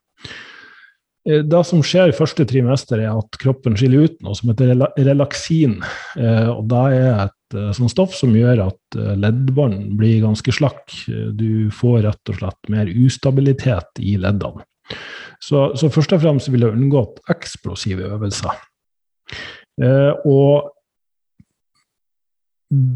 [1.30, 4.76] Eh, det som skjer i første trimester, er at kroppen skiller ut noe som heter
[5.08, 5.80] relaksin.
[6.20, 10.94] Eh, og Det er et eh, sånt stoff som gjør at leddbånd blir ganske slakk.
[11.08, 14.66] Du får rett og slett mer ustabilitet i leddene.
[15.42, 17.02] Så, så først og fremst vil jeg unngå
[17.34, 18.62] eksplosive øvelser.
[20.30, 20.70] Og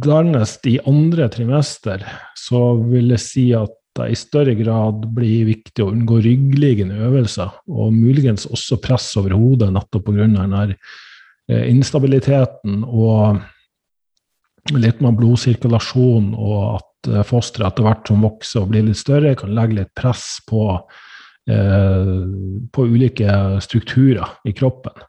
[0.06, 2.06] dernest, i andre trimester,
[2.38, 7.94] så vil jeg si at i større grad blir viktig å unngå ryggliggende øvelser, og
[7.96, 10.28] muligens også press over hodet, nettopp pga.
[10.28, 13.42] denne eh, instabiliteten og
[14.78, 19.36] litt med blodsirkulasjon, og at eh, fosteret etter hvert som vokser og blir litt større,
[19.40, 20.66] kan legge litt press på,
[21.50, 22.16] eh,
[22.72, 25.06] på ulike strukturer i kroppen.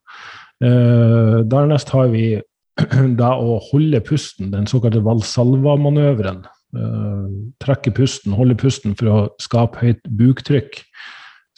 [0.64, 2.40] Eh, dernest har vi
[3.20, 10.04] det å holde pusten, den såkalte valsalva-manøveren, trekke pusten, holde pusten for å skape høyt
[10.20, 10.82] buktrykk,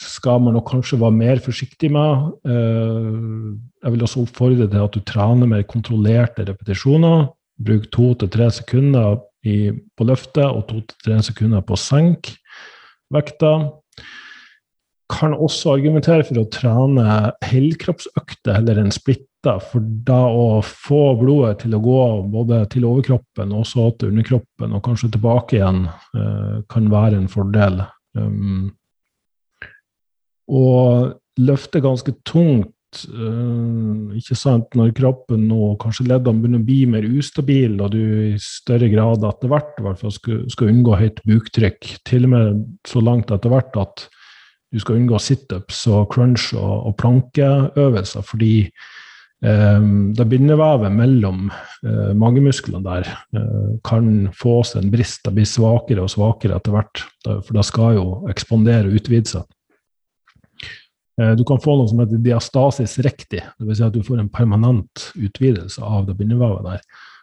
[0.02, 2.30] skal man nok kanskje være mer forsiktig med.
[2.48, 3.52] Uh,
[3.84, 7.28] jeg vil også oppfordre til at du trener mer kontrollerte repetisjoner.
[7.62, 12.36] Bruk to til tre sekunder på løftet og to til tre sekunder på å senke
[13.12, 13.52] vekta
[15.12, 17.06] kan også argumentere for å trene
[17.44, 19.28] helkroppsøkter heller enn splitter.
[19.42, 24.76] For da å få blodet til å gå både til overkroppen og så til underkroppen,
[24.76, 27.82] og kanskje tilbake igjen, eh, kan være en fordel.
[28.14, 28.70] Um,
[30.46, 32.70] og løfte ganske tungt,
[33.08, 38.02] uh, ikke sant, når kroppen og kanskje leddene begynner å bli mer ustabile, og du
[38.30, 42.66] i større grad etter hvert hvert fall skal, skal unngå høyt buktrykk, til og med
[42.86, 44.06] så langt etter hvert at
[44.72, 48.68] du skal unngå situps og crunch og, og plankeøvelser, fordi
[49.44, 55.24] eh, det bindevevet mellom eh, magemusklene der eh, kan få seg en brist.
[55.26, 59.50] Det blir svakere og svakere etter hvert, for det skal jo ekspandere og utvide seg.
[61.20, 63.78] Eh, du kan få noe som heter diastasis riktig, dvs.
[63.78, 66.82] Si at du får en permanent utvidelse av det bindevevet der.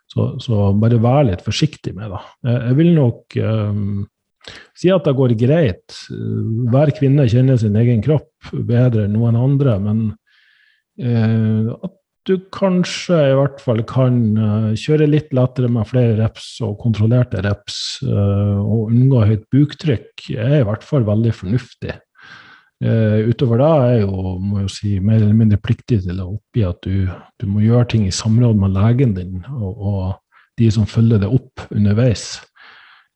[0.09, 2.21] Så, så, bare vær litt forsiktig med det.
[2.49, 4.07] Jeg vil nok um,
[4.73, 5.93] Si at det går greit.
[6.09, 9.99] Hver kvinne kjenner sin egen kropp bedre enn noen andre, men
[11.03, 11.93] uh, at
[12.29, 17.41] du kanskje i hvert fall kan uh, kjøre litt lettere med flere reps og kontrollerte
[17.45, 21.97] reps, uh, og unngå høyt buktrykk, er i hvert fall veldig fornuftig.
[22.79, 26.63] Uh, utover det er jo, må jeg si, mer eller mindre pliktig til å oppgi
[26.69, 27.09] at du,
[27.41, 30.03] du må gjøre ting i samråd med legen din og, og
[30.59, 32.37] de som følger det opp underveis.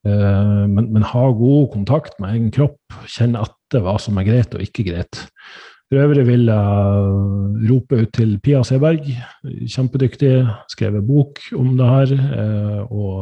[0.07, 2.97] Eh, men, men, ha god kontakt med egen kropp.
[3.07, 5.23] Kjenne etter hva som er greit og ikke greit.
[5.91, 9.05] For øvrig vil jeg rope ut til Pia Seberg,
[9.43, 10.31] kjempedyktig,
[10.71, 12.13] skrevet bok om det her.
[12.39, 13.13] Eh, og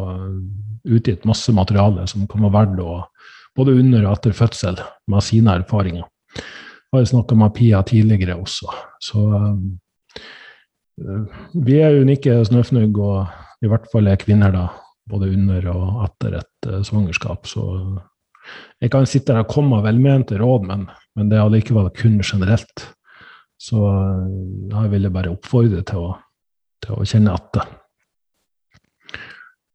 [0.88, 2.94] utgitt masse materiale som kan være verdt å
[3.58, 4.76] både under og etter fødsel
[5.12, 6.06] med sine erfaringer.
[6.32, 8.68] Jeg har snakka med Pia tidligere også,
[9.04, 9.56] så uh,
[11.54, 13.18] vi er unike snøfnugg, og
[13.64, 14.66] i hvert fall er kvinner da
[15.12, 17.42] både under og etter et svangerskap.
[17.50, 17.62] Så
[18.82, 22.20] jeg kan sitte der og komme med velmente råd, men, men det er allikevel kun
[22.26, 22.88] generelt.
[23.62, 24.26] Så uh,
[24.72, 26.16] jeg ville bare oppfordre til å,
[26.86, 27.68] til å kjenne etter.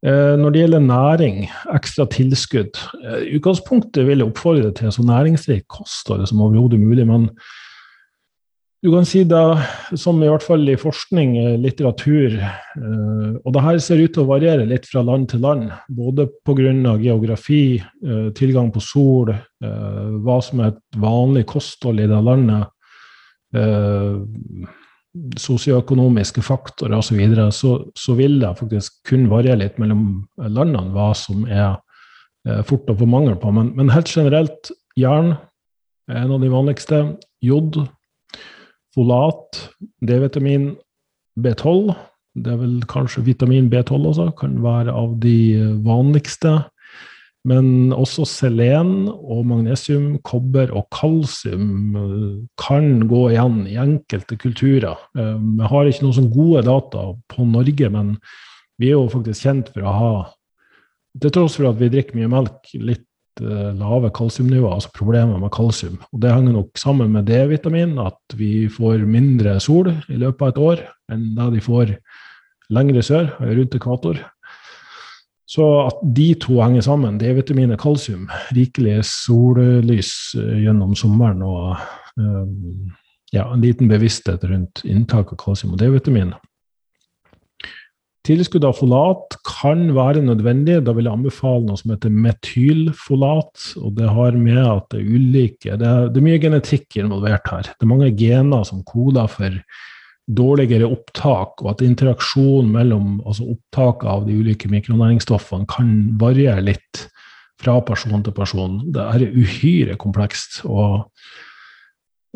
[0.07, 1.38] Uh, når det gjelder næring,
[1.72, 2.76] ekstra tilskudd
[3.24, 7.07] I utgangspunktet vil jeg oppfordre til så næringsrik kosthold som overhodet mulig.
[7.09, 7.31] men
[8.87, 13.62] du kan si det som i hvert fall i forskning, eh, litteratur, eh, og det
[13.64, 15.72] her ser ut til å variere litt fra land til land.
[15.90, 16.94] Både pga.
[17.03, 22.68] geografi, eh, tilgang på sol, hva som er et vanlig kosthold i det landet,
[25.37, 30.92] sosioøkonomiske faktorer osv., så, videre, så så vil det faktisk kun variere litt mellom landene
[30.92, 31.81] hva som er
[32.62, 33.51] fort å få mangel på.
[33.51, 35.38] Men, men helt generelt, jern
[36.09, 37.16] er en av de vanligste.
[37.42, 37.88] Jod
[38.97, 39.61] folat,
[40.01, 40.71] D-vitamin,
[41.39, 41.93] B12.
[42.37, 45.37] Det er vel kanskje vitamin B12 også, kan være av de
[45.85, 46.59] vanligste.
[47.47, 54.99] Men også selen og magnesium, kobber og kalsium eh, kan gå igjen i enkelte kulturer.
[55.15, 58.17] Eh, vi har ikke noen sånn gode data på Norge, men
[58.81, 60.17] vi er jo faktisk kjent for å ha
[61.17, 63.06] Til tross for at vi drikker mye melk, litt
[63.40, 65.99] lave kalsiumnivå, altså problemer med kalsium.
[66.12, 70.53] Og det henger nok sammen med D-vitamin, at vi får mindre sol i løpet av
[70.53, 71.92] et år enn det de får
[72.75, 74.22] lengre sør, rundt ekvator.
[75.46, 81.77] Så at de to henger sammen, D-vitamin og kalsium, rikelig sollys eh, gjennom sommeren og
[83.35, 86.33] ja, en liten bevissthet rundt inntak av kalsium og D-vitamin.
[88.27, 90.81] Tilskudd av folat kan være nødvendig.
[90.83, 93.67] Da vil jeg anbefale noe som heter metylfolat.
[93.79, 97.47] og Det har med at det er ulike Det er, det er mye genetikk involvert
[97.53, 97.71] her.
[97.71, 99.61] Det er mange gener som koder for
[100.27, 107.07] dårligere opptak, og at interaksjonen mellom altså opptaket av de ulike mikronæringsstoffene kan variere litt
[107.62, 108.81] fra person til person.
[108.91, 110.65] Det er uhyre komplekst.
[110.67, 111.07] og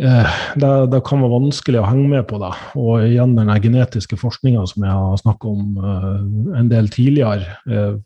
[0.00, 2.50] det, det, kan være vanskelig å henge med på det.
[2.80, 7.98] Og igjen den genetiske forskninga som jeg har snakka om eh, en del tidligere, eh,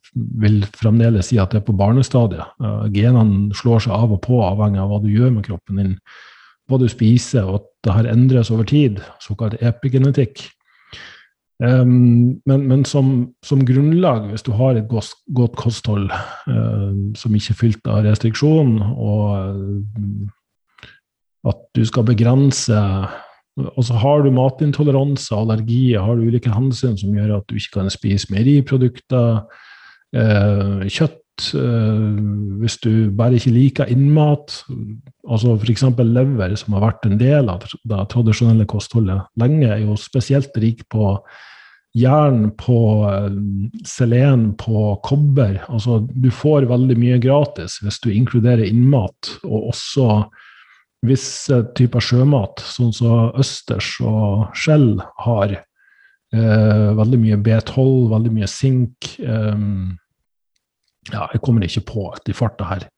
[0.42, 2.56] vil fremdeles si at det er på barnestadiet.
[2.58, 5.96] Eh, genene slår seg av og på avhengig av hva du gjør med kroppen din
[6.70, 10.46] hva du spiser, og at det her endres over tid, såkalt epigenetikk.
[11.62, 13.10] Um, men, men som,
[13.46, 18.02] som, grunnlag, hvis du har et godt, godt kosthold uh, som ikke er fylt av
[18.08, 20.32] restriksjon, og uh,
[21.48, 22.78] at du skal begrense
[23.54, 27.76] Og så har du matintoleranse, allergier, har du ulike hensyn som gjør at du ikke
[27.76, 29.44] kan spise meieriprodukter,
[30.10, 32.08] eh, kjøtt eh,
[32.58, 34.56] hvis du bare ikke liker innmat,
[35.22, 35.86] altså f.eks.
[36.02, 40.82] lever, som har vært en del av det tradisjonelle kostholdet lenge, er jo spesielt rik
[40.90, 41.14] på
[41.94, 43.30] jern, på uh,
[43.86, 45.60] selen, på kobber.
[45.68, 50.24] Altså, du får veldig mye gratis hvis du inkluderer innmat, og også
[51.06, 55.60] visse typer sjømat, sånn som østers og skjell har.
[56.34, 59.12] eh, veldig mye B12, veldig mye sink.
[59.22, 59.60] Eh,
[61.12, 62.88] ja, jeg kommer ikke på i farta her.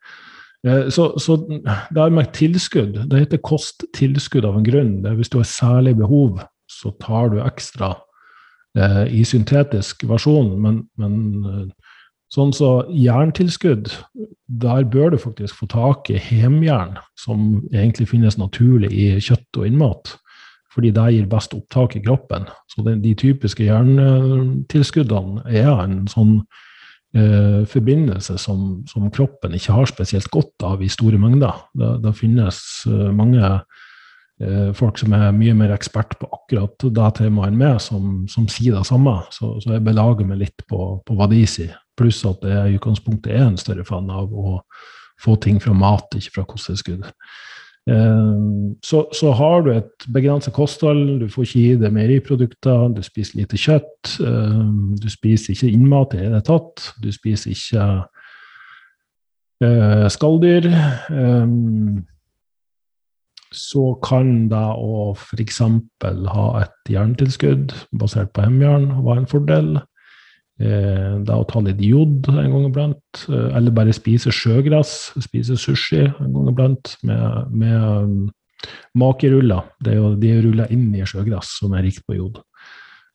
[0.66, 3.02] Eh, så, så det er med tilskudd.
[3.10, 4.94] Det heter kosttilskudd av en grunn.
[5.02, 6.40] Det er hvis du har særlig behov,
[6.70, 7.92] så tar du ekstra
[8.78, 10.54] eh, i syntetisk versjon.
[10.62, 11.85] Men, men eh,
[12.32, 13.90] sånn så jerntilskudd,
[14.46, 19.68] der bør du faktisk få tak i hemjern, som egentlig finnes naturlig i kjøtt og
[19.68, 20.16] innmat.
[20.76, 22.44] Fordi det gir best opptak i kroppen.
[22.68, 26.34] Så de, de typiske jerntilskuddene er en sånn
[27.16, 31.64] eh, forbindelse som, som, kroppen ikke har spesielt godt av i store mengder.
[31.72, 32.60] Det, det finnes
[32.90, 37.80] eh, mange eh, folk som er mye mer ekspert på akkurat det temaet enn meg,
[37.80, 39.16] som, som, sier det samme.
[39.32, 41.72] Så, så, jeg belager meg litt på, på hva de sier.
[41.96, 44.60] Pluss at jeg i utgangspunktet er en større fan av å
[45.22, 47.06] få ting fra mat, ikke fra kosttilskudd.
[47.90, 48.34] Eh,
[48.82, 53.42] så, så, har du et begrenset kosthold, du får ikke i deg meieriprodukter, du spiser
[53.42, 54.66] lite kjøtt, eh,
[54.98, 57.86] du spiser ikke innmat i det hele tatt, du spiser ikke
[59.64, 60.68] uh, skalldyr.
[63.56, 65.60] Så kan det å f.eks.
[65.62, 69.70] ha et jerntilskudd basert på hemjern være en fordel.
[70.56, 75.56] Eh, det å ta litt jod en gang iblant, eh, eller bare spise sjøgress, spise
[75.60, 78.14] sushi en gang iblant med, med um,
[78.96, 79.66] makeruller.
[79.84, 82.40] Det er jo de ruller inn i sjøgress som er rikt på jod.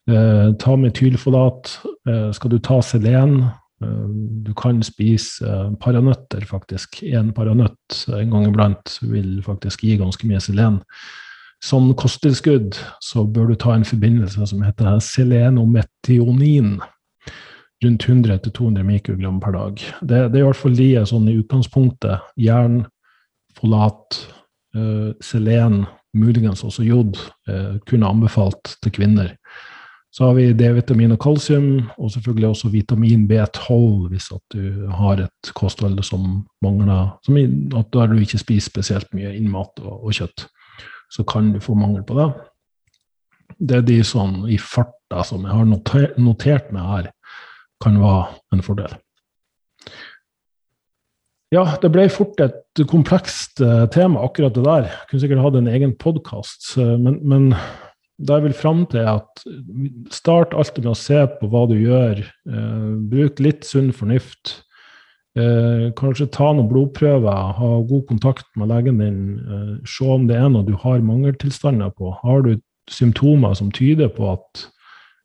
[0.06, 1.74] Eh, ta metylfolat.
[2.08, 3.42] Eh, skal du ta selen,
[3.82, 4.06] eh,
[4.46, 7.02] du kan spise eh, paranøtter, faktisk.
[7.10, 10.78] Én paranøtt en gang iblant vil faktisk gi ganske mye selen.
[11.62, 16.80] Som kosttilskudd så bør du ta en forbindelse som heter selenometionin
[17.84, 19.82] rundt 100-200 mikrogram per dag.
[20.00, 22.32] Det, det, er i hvert fall de sånn i utgangspunktet.
[22.40, 22.82] Jern,
[23.58, 24.20] folat,
[24.76, 25.82] uh, selen,
[26.16, 27.18] muligens også jod,
[27.50, 29.34] uh, kunne anbefalt til kvinner.
[30.12, 35.52] Så har vi D-vitamin og kalsium, og selvfølgelig også vitamin B12 hvis du har et
[35.56, 37.46] kosthold som mangler som i,
[37.78, 40.50] at Der du ikke spiser spesielt mye innmat og, og, kjøtt,
[41.10, 42.28] så kan du få mangel på det.
[43.56, 47.10] Det er de sånn i farta som jeg har notert, notert meg her
[47.82, 48.98] kan være en fordel.
[51.52, 54.86] Ja, det ble fort et komplekst uh, tema, akkurat det der.
[54.88, 57.50] Jeg kunne sikkert hatt en egen podkast, uh, men, men
[58.22, 59.44] det jeg vil fram til, er at
[60.14, 62.20] start alltid med å se på hva du gjør.
[62.22, 64.60] Eh, bruk litt sunn fornuft.
[65.38, 69.22] Eh, kanskje ta noen blodprøver, ha god kontakt med legen din.
[69.40, 72.12] Eh, se om det er noe du har mangeltilstander på.
[72.22, 72.54] Har du
[72.90, 74.66] symptomer som tyder på at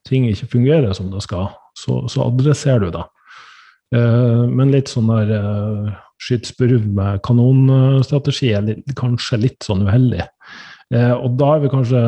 [0.08, 3.06] ting ikke fungerer som det skal, så, så adresserer du det.
[3.96, 10.26] Eh, men litt sånn der eh, skyt med kanonstrategi er litt, kanskje litt sånn uheldig.
[10.94, 12.02] Eh, og da er vi kanskje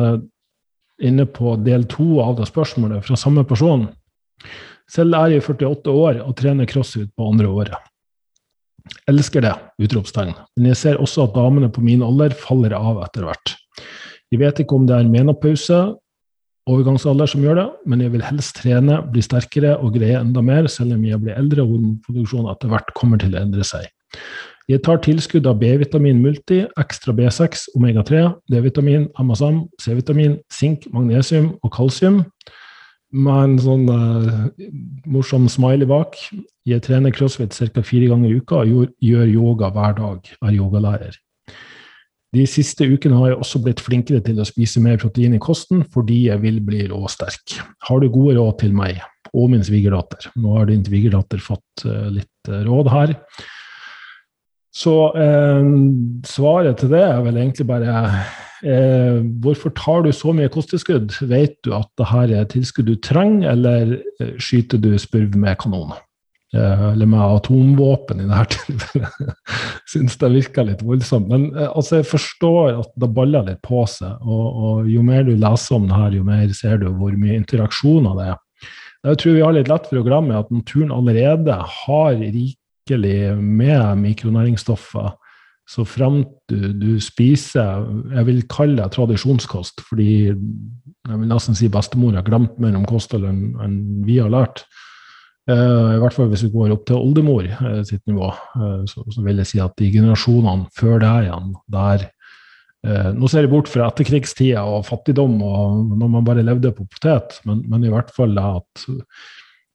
[1.00, 3.86] inne på del to av det spørsmålet fra samme person.
[4.90, 7.88] Selv er jeg 48 år og trener crossfit på andre året.
[9.08, 9.54] Elsker det!
[9.80, 10.34] utropstegn.
[10.58, 13.54] Men jeg ser også at damene på min alder faller av etter hvert.
[14.30, 15.78] Jeg vet ikke om det er menopause,
[16.70, 20.68] overgangsalder som gjør det, men jeg vil helst trene, bli sterkere og greie enda mer,
[20.70, 23.88] selv om jeg blir eldre og hormonproduksjonen etter hvert kommer til å endre seg.
[24.70, 31.72] Jeg tar tilskudd av B-vitamin multi, ekstra B6, omega-3, D-vitamin, MSM, C-vitamin, sink, magnesium og
[31.74, 32.20] kalsium.
[33.10, 34.44] Med en sånn uh,
[35.10, 36.14] morsom smiley bak.
[36.70, 37.82] Jeg trener crossfit ca.
[37.82, 40.30] fire ganger i uka og gjør yoga hver dag.
[40.38, 41.18] Er yogalærer.
[42.36, 45.82] De siste ukene har jeg også blitt flinkere til å spise mer protein i kosten
[45.94, 47.56] fordi jeg vil bli råsterk.
[47.88, 49.00] Har du gode råd til meg
[49.34, 50.30] og min svigerdatter?
[50.38, 53.16] Nå har din svigerdatter fått uh, litt uh, råd her.
[54.70, 55.64] Så eh,
[56.26, 57.94] svaret til det er vel egentlig bare
[58.62, 61.16] eh, Hvorfor tar du så mye kosttilskudd?
[61.26, 65.58] Vet du at det her er tilskudd du trenger, eller eh, skyter du spurv med
[65.62, 65.96] kanon?
[66.54, 69.34] Eh, eller med atomvåpen i dette tilfellet.
[69.86, 71.28] Syns det virker litt voldsomt.
[71.30, 74.16] Men eh, altså, jeg forstår at det baller litt på seg.
[74.26, 77.38] Og, og, jo mer du leser om det her, jo mer ser du hvor mye
[77.38, 78.40] interaksjoner det er.
[79.10, 84.02] Jeg tror vi har litt lett for å glemme at naturen allerede har rikelig med
[84.02, 85.14] mikronæringsstoffer
[85.70, 87.84] så fremt du, du, spiser
[88.16, 92.88] Jeg vil kalle det tradisjonskost, fordi jeg vil nesten si bestemor har glemt mer om
[92.90, 94.64] kosthold enn vi har lært.
[95.48, 99.02] Uh, I hvert fall hvis vi går opp til oldemor uh, sitt nivå, uh, så,
[99.08, 102.10] så, vil jeg si at de generasjonene før det igjen, der
[102.80, 107.34] Nå ser jeg bort fra etterkrigstida og fattigdom og når man bare levde på potet,
[107.44, 108.86] men, men i hvert fall at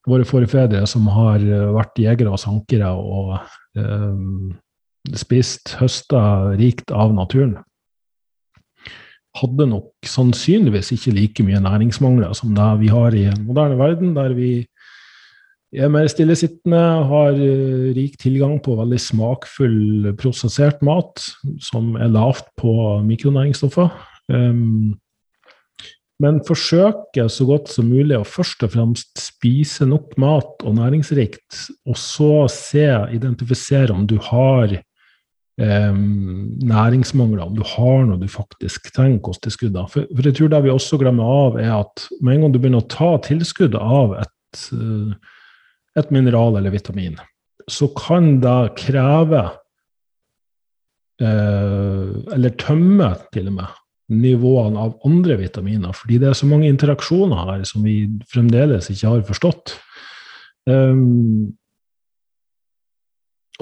[0.09, 3.35] våre forfedre som har eh, vært jegere og sankere og
[3.77, 6.21] eh, spist, høsta
[6.59, 7.57] rikt av naturen,
[9.35, 14.13] hadde nok sannsynligvis ikke like mye næringsmangler som det vi har i en moderne verden,
[14.15, 14.51] der vi
[15.77, 21.23] er mer stillesittende, har eh, rik tilgang på veldig smakfull prosessert mat
[21.63, 23.91] som er lavt på mikronæringsstoffer.
[24.31, 24.95] Um,
[26.23, 31.57] men forsøker så godt som mulig å først og fremst spise nok mat og næringsrikt,
[31.89, 34.77] og så se, identifisere om du har
[35.59, 35.97] eh,
[36.71, 39.91] næringsmangler, om du har noe du faktisk trenger kosttilskudd av.
[39.91, 42.61] For, for, jeg tror det vi også glemmer av, er at med en gang du
[42.61, 45.34] begynner å ta tilskudd av et, eh,
[45.99, 47.17] et mineral eller vitamin,
[47.71, 49.41] så kan det kreve
[51.21, 53.81] eh, Eller tømme, til og med
[54.13, 59.15] nivåene av andre vitaminer, fordi det er så mange interaksjoner her som vi fremdeles ikke
[59.15, 59.77] har forstått.
[60.69, 61.55] Um,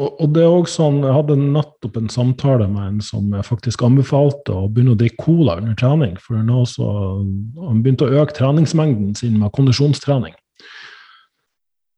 [0.01, 4.55] og, det er også sånn, Jeg hadde nettopp en samtale med en som faktisk anbefalte
[4.55, 6.15] å begynne å drikke cola under trening.
[6.17, 10.33] for Han begynte å øke treningsmengden sin med kondisjonstrening.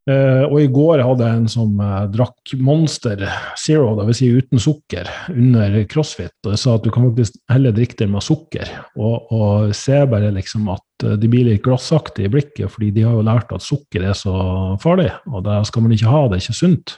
[0.06, 3.24] Uh, og i går hadde jeg en som uh, drakk Monster
[3.58, 4.20] Zero, dvs.
[4.20, 6.36] Si uten sukker, under crossfit.
[6.46, 8.70] Og jeg sa at du kan faktisk heller drikke det med sukker.
[9.02, 13.08] Og, og se bare liksom at uh, de blir litt glassaktige i blikket, fordi de
[13.08, 14.36] har jo lært at sukker er så
[14.84, 16.96] farlig, og det skal man ikke ha, det er ikke sunt.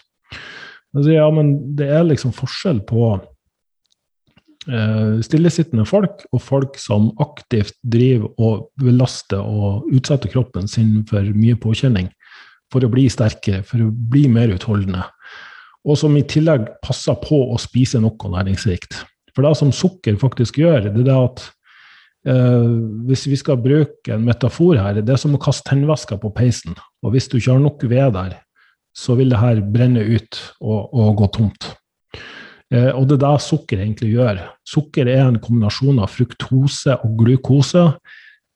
[0.98, 3.16] Jeg sier ja, men det er liksom forskjell på
[5.24, 11.56] stillesittende folk og folk som aktivt driver og belaster og utsetter kroppen sin for mye
[11.56, 12.10] påkjenning
[12.74, 15.06] for å bli sterkere, for å bli mer utholdende.
[15.88, 19.00] Og som i tillegg passer på å spise noe næringsrikt.
[19.36, 21.44] For det som sukker faktisk gjør, det er det at
[22.28, 22.74] eh,
[23.08, 26.76] hvis vi skal bruke en metafor her, det er som å kaste tennvæske på peisen.
[27.06, 28.40] Og hvis du ikke har nok ved der,
[28.98, 31.70] så vil det her brenne ut og, og gå tomt.
[32.74, 34.42] Eh, og det er det sukker egentlig gjør.
[34.68, 37.86] Sukker er en kombinasjon av fruktose og glukose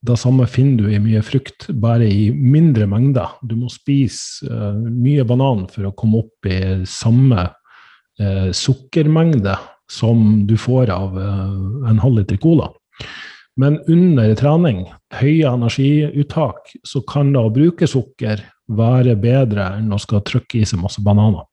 [0.01, 3.35] det samme finner du i mye frukt, bare i mindre mengder.
[3.45, 9.53] Du må spise uh, mye banan for å komme opp i samme uh, sukkermengde
[9.91, 12.71] som du får av uh, en halv liter cola.
[13.61, 18.41] Men under trening, høye energiuttak, så kan det å bruke sukker
[18.71, 21.45] være bedre enn å skal trykke i seg masse bananer.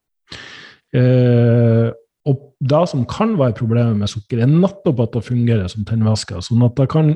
[2.29, 6.39] og det som kan være problemet med sukker, er nettopp at det fungerer som tennvæske.
[6.41, 7.11] Sånn at det kan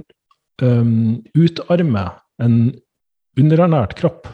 [0.61, 2.05] um, utarme
[2.43, 2.57] en
[3.39, 4.27] underernært kropp.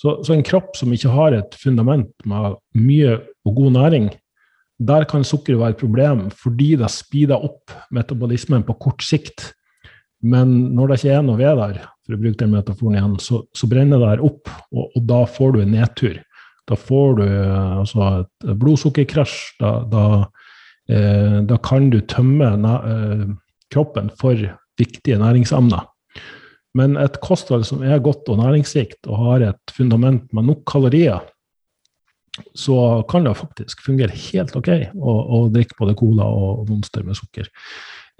[0.00, 4.08] Så, så, en kropp som ikke har et fundament med mye og god næring,
[4.80, 9.50] der kan sukker være et problem fordi det speeder opp metabolismen på kort sikt.
[10.24, 13.42] Men når det ikke er noe ved der, for å bruke den metaforen igjen, så,
[13.56, 16.18] så brenner det opp, og, og, da får du en nedtur.
[16.68, 18.08] Da får du eh, altså,
[18.44, 19.36] et blodsukkerkrasj.
[19.60, 20.04] Da, da,
[20.92, 23.24] eh, da, kan du tømme eh,
[23.72, 24.48] kroppen for
[24.80, 25.86] viktige næringsemner.
[26.78, 31.18] Men et kosthold som er godt og næringsrikt og har et fundament med nok kalorier,
[32.54, 37.18] så kan det faktisk fungere helt ok å, å drikke både cola og Monster med
[37.18, 37.48] sukker.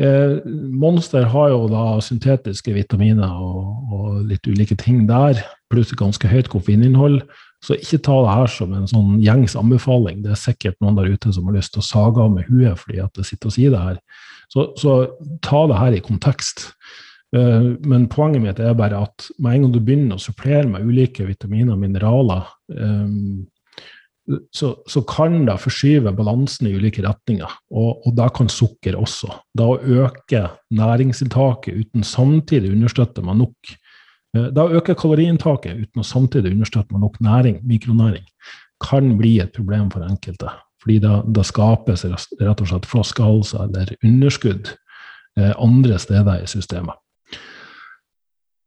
[0.01, 0.41] Eh,
[0.81, 6.51] Monster har jo da syntetiske vitaminer og, og, litt ulike ting der, pluss ganske høyt
[6.53, 7.21] koffeininnhold.
[7.61, 10.23] Så ikke ta det her som en sånn gjengs anbefaling.
[10.25, 12.81] Det er sikkert noen der ute som har lyst til å sage av med huet
[12.81, 13.99] fordi at det sitter og sier det her.
[14.51, 14.97] Så, så
[15.47, 16.71] ta det her i kontekst.
[17.37, 20.87] Eh, men poenget mitt er bare at med en gang du begynner å supplere med
[20.87, 23.13] ulike vitaminer og mineraler, eh,
[24.55, 27.51] så, så, kan det forskyve balansen i ulike retninger.
[27.73, 29.31] Og, og da kan sukker også.
[29.57, 30.45] Da å øke
[30.77, 33.73] næringsinntaket uten samtidig understøtte med nok
[34.37, 38.27] eh, Da å øke kaloriinntaket uten å samtidig understøtte med nok næring, mikronæring,
[38.81, 40.53] kan bli et problem for enkelte.
[40.81, 44.75] Fordi da, da skapes rett og slett flaskehalser eller underskudd
[45.37, 46.97] andre steder i systemet.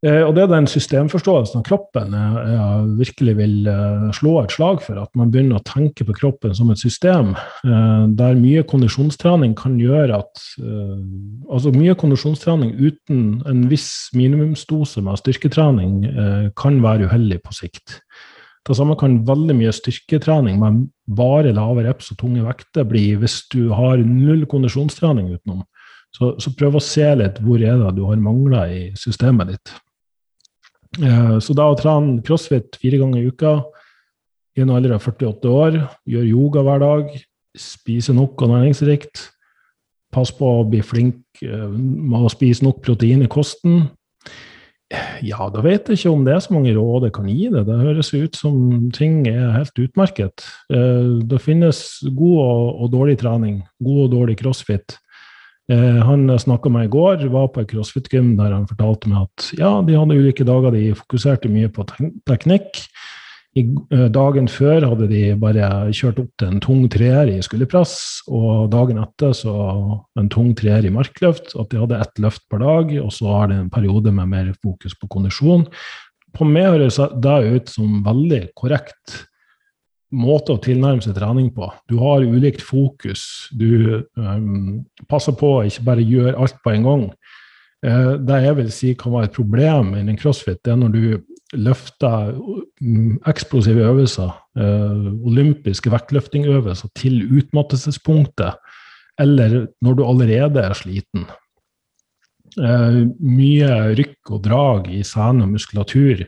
[0.03, 4.81] Eh, og det er den systemforståelsen av kroppen jeg, virkelig vil eh, slå et slag
[4.83, 4.99] for.
[4.99, 7.31] At man begynner å tenke på kroppen som et system,
[7.63, 10.31] eh, der mye kondisjonstrening kan gjøre at
[11.53, 17.99] Altså mye kondisjonstrening uten en viss minimumsdose med styrketrening kan være uheldig på sikt.
[18.63, 23.41] Det samme kan veldig mye styrketrening med bare lave reps og tunge vekter bli hvis
[23.51, 25.65] du har null kondisjonstrening utenom.
[26.13, 29.73] Så, så prøv å se litt hvor er det du har mangler i systemet ditt.
[31.01, 33.57] Eh, så da å trene crossfit fire ganger i uka
[34.53, 37.13] i en alder av 48 år, gjøre yoga hver dag,
[37.57, 39.25] spise nok og næringsrikt,
[40.13, 43.87] passe på å bli flink eh, med å spise nok protein i kosten
[45.25, 47.63] ja, da vet jeg ikke om det er så mange råd jeg kan gi det.
[47.69, 48.57] Det høres ut som
[48.95, 50.45] ting er helt utmerket.
[50.73, 51.79] Eh, det finnes
[52.17, 54.99] god og dårlig trening, god og dårlig crossfit.
[55.71, 59.45] Han han snakka med i går, var på et crossfit-gym der han fortalte meg at
[59.55, 61.85] ja, de hadde ulike dager de fokuserte mye på
[62.27, 62.81] teknikk.
[63.53, 68.23] I, eh, dagen før hadde de bare kjørt opp til en tung treer i skulderpress,
[68.25, 69.53] og dagen etter så
[70.17, 71.53] en tung treer i markløft.
[71.61, 74.49] At de hadde ett løft per dag, og så har det en periode med mer
[74.57, 75.67] fokus på kondisjon.
[76.33, 79.19] På meg høres det ut som veldig korrekt
[80.13, 81.67] måte å tilnærme seg trening på.
[81.89, 83.49] Du har ulikt fokus.
[83.53, 87.05] Du um, passer på å ikke bare gjøre alt på en gang.
[87.83, 91.03] Uh, det jeg vil si kan være et problem innen crossfit, det er når du
[91.53, 92.31] løfter
[93.29, 98.59] eksplosive øvelser, uh, olympiske vektløftingøvelser, til utmattelsespunktet,
[99.21, 101.27] eller når du allerede er sliten.
[102.57, 106.25] Uh, mye rykk og drag i sene og muskulatur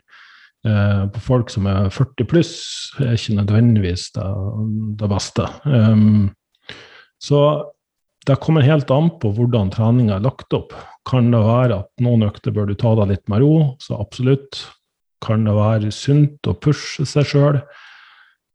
[0.65, 2.55] Eh, på folk som er 40 pluss,
[2.97, 4.29] er ikke nødvendigvis det,
[4.97, 5.45] det beste.
[7.21, 7.41] Så
[8.25, 10.73] det kommer helt an på hvordan treninga er lagt opp.
[11.05, 13.55] Kan det være at noen økter bør du ta deg litt med ro?
[13.83, 14.63] Så absolutt.
[15.25, 17.59] Kan det være sunt å pushe seg sjøl?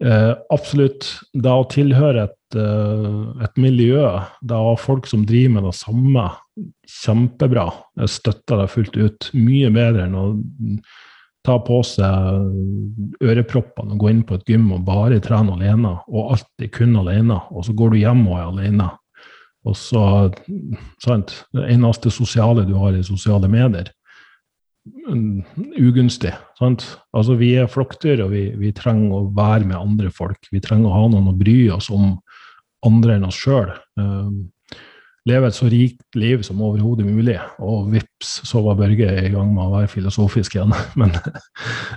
[0.00, 1.06] Eh, absolutt.
[1.36, 4.02] Det å tilhøre et, eh, et miljø,
[4.42, 6.26] det å ha folk som driver med det samme,
[6.88, 7.68] kjempebra.
[8.00, 9.30] Jeg støtter det fullt ut.
[9.34, 10.26] Mye bedre enn å
[11.44, 16.34] ta på seg øreproppene og gå inn på et gym og bare trene alene, og
[16.36, 18.90] alltid kun alene, og så går du hjem og er alene.
[19.68, 20.02] Og så
[21.02, 23.90] sant, Det eneste sosiale du har, i sosiale medier.
[25.08, 25.44] Mm,
[25.78, 26.32] ugunstig.
[26.58, 26.86] sant?
[27.12, 30.48] Altså, Vi er flokkdyr, og vi, vi, trenger å være med andre folk.
[30.52, 32.16] Vi trenger å ha noen å bry oss om
[32.86, 33.74] andre enn oss sjøl.
[34.00, 34.48] Um,
[35.28, 37.36] leve et så rikt liv som overhodet mulig.
[37.60, 40.72] Og vips, så var Børge i gang med å være filosofisk igjen.
[41.00, 41.12] Men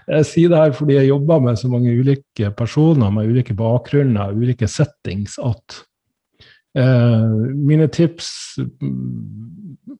[0.09, 4.35] jeg sier det her fordi jeg jobber med så mange ulike personer med ulike bakgrunner,
[4.35, 5.79] ulike settings, at
[6.73, 8.57] mine tips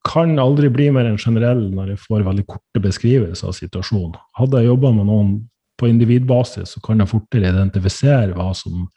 [0.09, 4.17] kan aldri bli mer enn generelle når jeg får veldig korte beskrivelser av situasjonen.
[4.39, 5.33] Hadde jeg jobba med noen
[5.79, 8.87] på individbasis, så kan jeg fortere identifisere hva som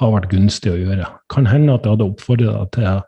[0.00, 1.08] har vært gunstig å gjøre.
[1.32, 3.02] Kan hende at jeg hadde oppfordra deg til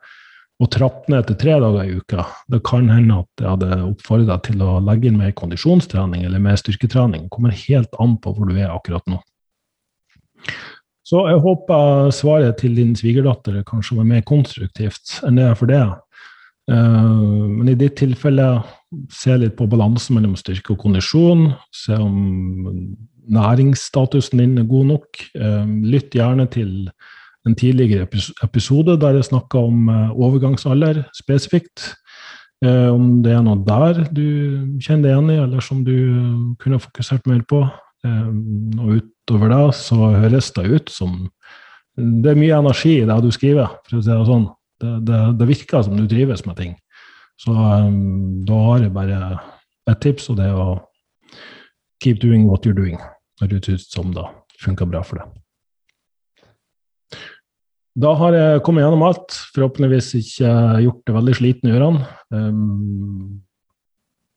[0.62, 2.26] å trappe ned til tre dager i uka.
[2.52, 6.42] Det kan hende at jeg hadde oppfordret deg til å legge inn mer kondisjonstrening eller
[6.42, 7.26] mer styrketrening.
[7.26, 9.20] Det kommer helt an på hvor du er akkurat nå.
[11.04, 15.68] Så jeg håper svaret til din svigerdatter kanskje var mer konstruktivt enn det er for
[15.68, 15.82] det.
[16.72, 17.10] Eh,
[17.58, 18.46] men i ditt tilfelle,
[19.12, 21.50] se litt på balansen mellom styrke og kondisjon.
[21.74, 22.16] Se om
[23.34, 25.20] næringsstatusen din er god nok.
[25.84, 26.90] Lytt gjerne til
[27.44, 28.06] en tidligere
[28.44, 31.90] episode der jeg snakka om overgangsalder spesifikt.
[32.64, 35.96] Om det er noe der du kjenner deg igjen i, eller som du
[36.62, 37.64] kunne fokusert mer på.
[38.04, 41.16] Og utover det så høres det ut som
[41.94, 44.48] det er mye energi i det du skriver, for å si det sånn.
[44.82, 46.72] Det, det, det virker som du trives med ting.
[47.40, 49.20] Så um, da har jeg bare
[49.90, 50.74] et tips, og det er å
[52.02, 52.98] keep doing what you're doing.
[53.40, 54.26] Når det ut som det
[54.62, 55.30] funker bra for deg.
[57.94, 59.36] Da har jeg kommet gjennom alt.
[59.54, 60.52] Forhåpentligvis ikke
[60.82, 62.06] gjort det veldig sliten i ørene.
[62.34, 63.42] Um,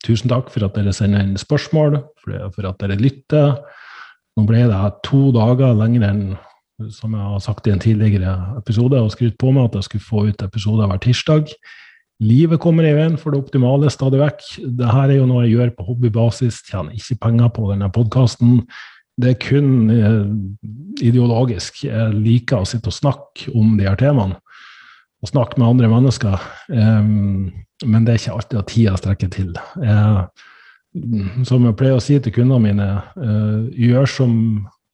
[0.08, 3.58] tusen takk for at dere sender inn spørsmål, for, at dere lytter.
[4.38, 6.24] Nå ble det to dager lenger enn
[6.94, 10.06] som jeg har sagt i en tidligere episode, og skrytt på meg at jeg skulle
[10.06, 11.54] få ut episoder hver tirsdag.
[12.22, 14.44] Livet kommer i veien for det optimale stadig vekk.
[14.78, 18.62] Dette er jo noe jeg gjør på hobbybasis, tjener ikke penger på denne podkasten.
[19.18, 20.26] Det er kun eh,
[21.06, 21.84] ideologisk.
[21.88, 24.38] Jeg liker å sitte og snakke om de her temaene.
[25.26, 26.44] Og snakke med andre mennesker.
[26.70, 27.50] Um,
[27.86, 29.52] men det er ikke alltid at tida strekker til.
[29.84, 30.26] Jeg,
[31.46, 34.34] som jeg pleier å si til kundene mine, uh, gjør som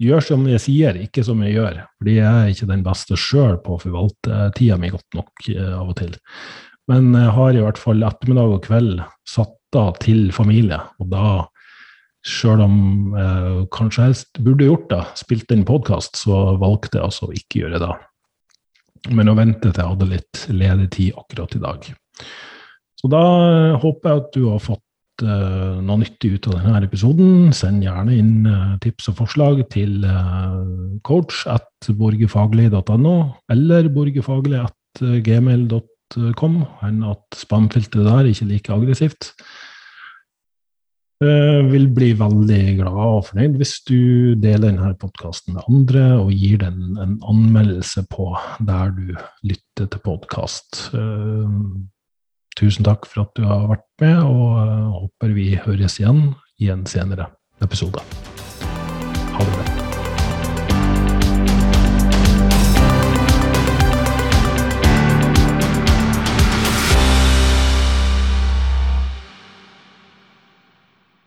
[0.03, 1.79] gjør som jeg sier, ikke som jeg gjør.
[1.99, 5.73] Fordi jeg er ikke den beste sjøl på å forvalte tida mi godt nok uh,
[5.79, 6.13] av og til.
[6.91, 10.81] Men jeg har i hvert fall ettermiddag og kveld satt av til familie.
[10.99, 11.45] Og da,
[12.27, 12.79] sjøl om
[13.17, 17.63] jeg kanskje helst burde gjort det, spilt inn podkast, så valgte jeg altså å ikke
[17.63, 17.93] gjøre det.
[19.11, 21.93] Men å vente til jeg hadde litt ledig tid akkurat i dag.
[23.03, 23.23] Så da
[23.83, 28.15] håper jeg at du har fått uh, noe nyttig ut av denne episoden, send gjerne
[28.15, 30.05] inn uh, tips og forslag til
[31.03, 33.17] coach at borgefaglig.no,
[33.51, 39.33] eller borgefaglig at gmail.com, enn at spamfilteret der ikke like aggressivt.
[41.23, 43.99] Jeg vil bli veldig glad og fornøyd hvis du
[44.39, 48.31] deler denne podkasten med andre og gir den en anmeldelse på
[48.67, 49.13] der du
[49.45, 50.87] lytter til podkast.
[52.59, 56.85] Tusen takk for at du har vært med, og håper vi høres igjen i en
[56.89, 57.31] senere
[57.63, 58.03] episode.
[59.33, 59.62] Ha det bra.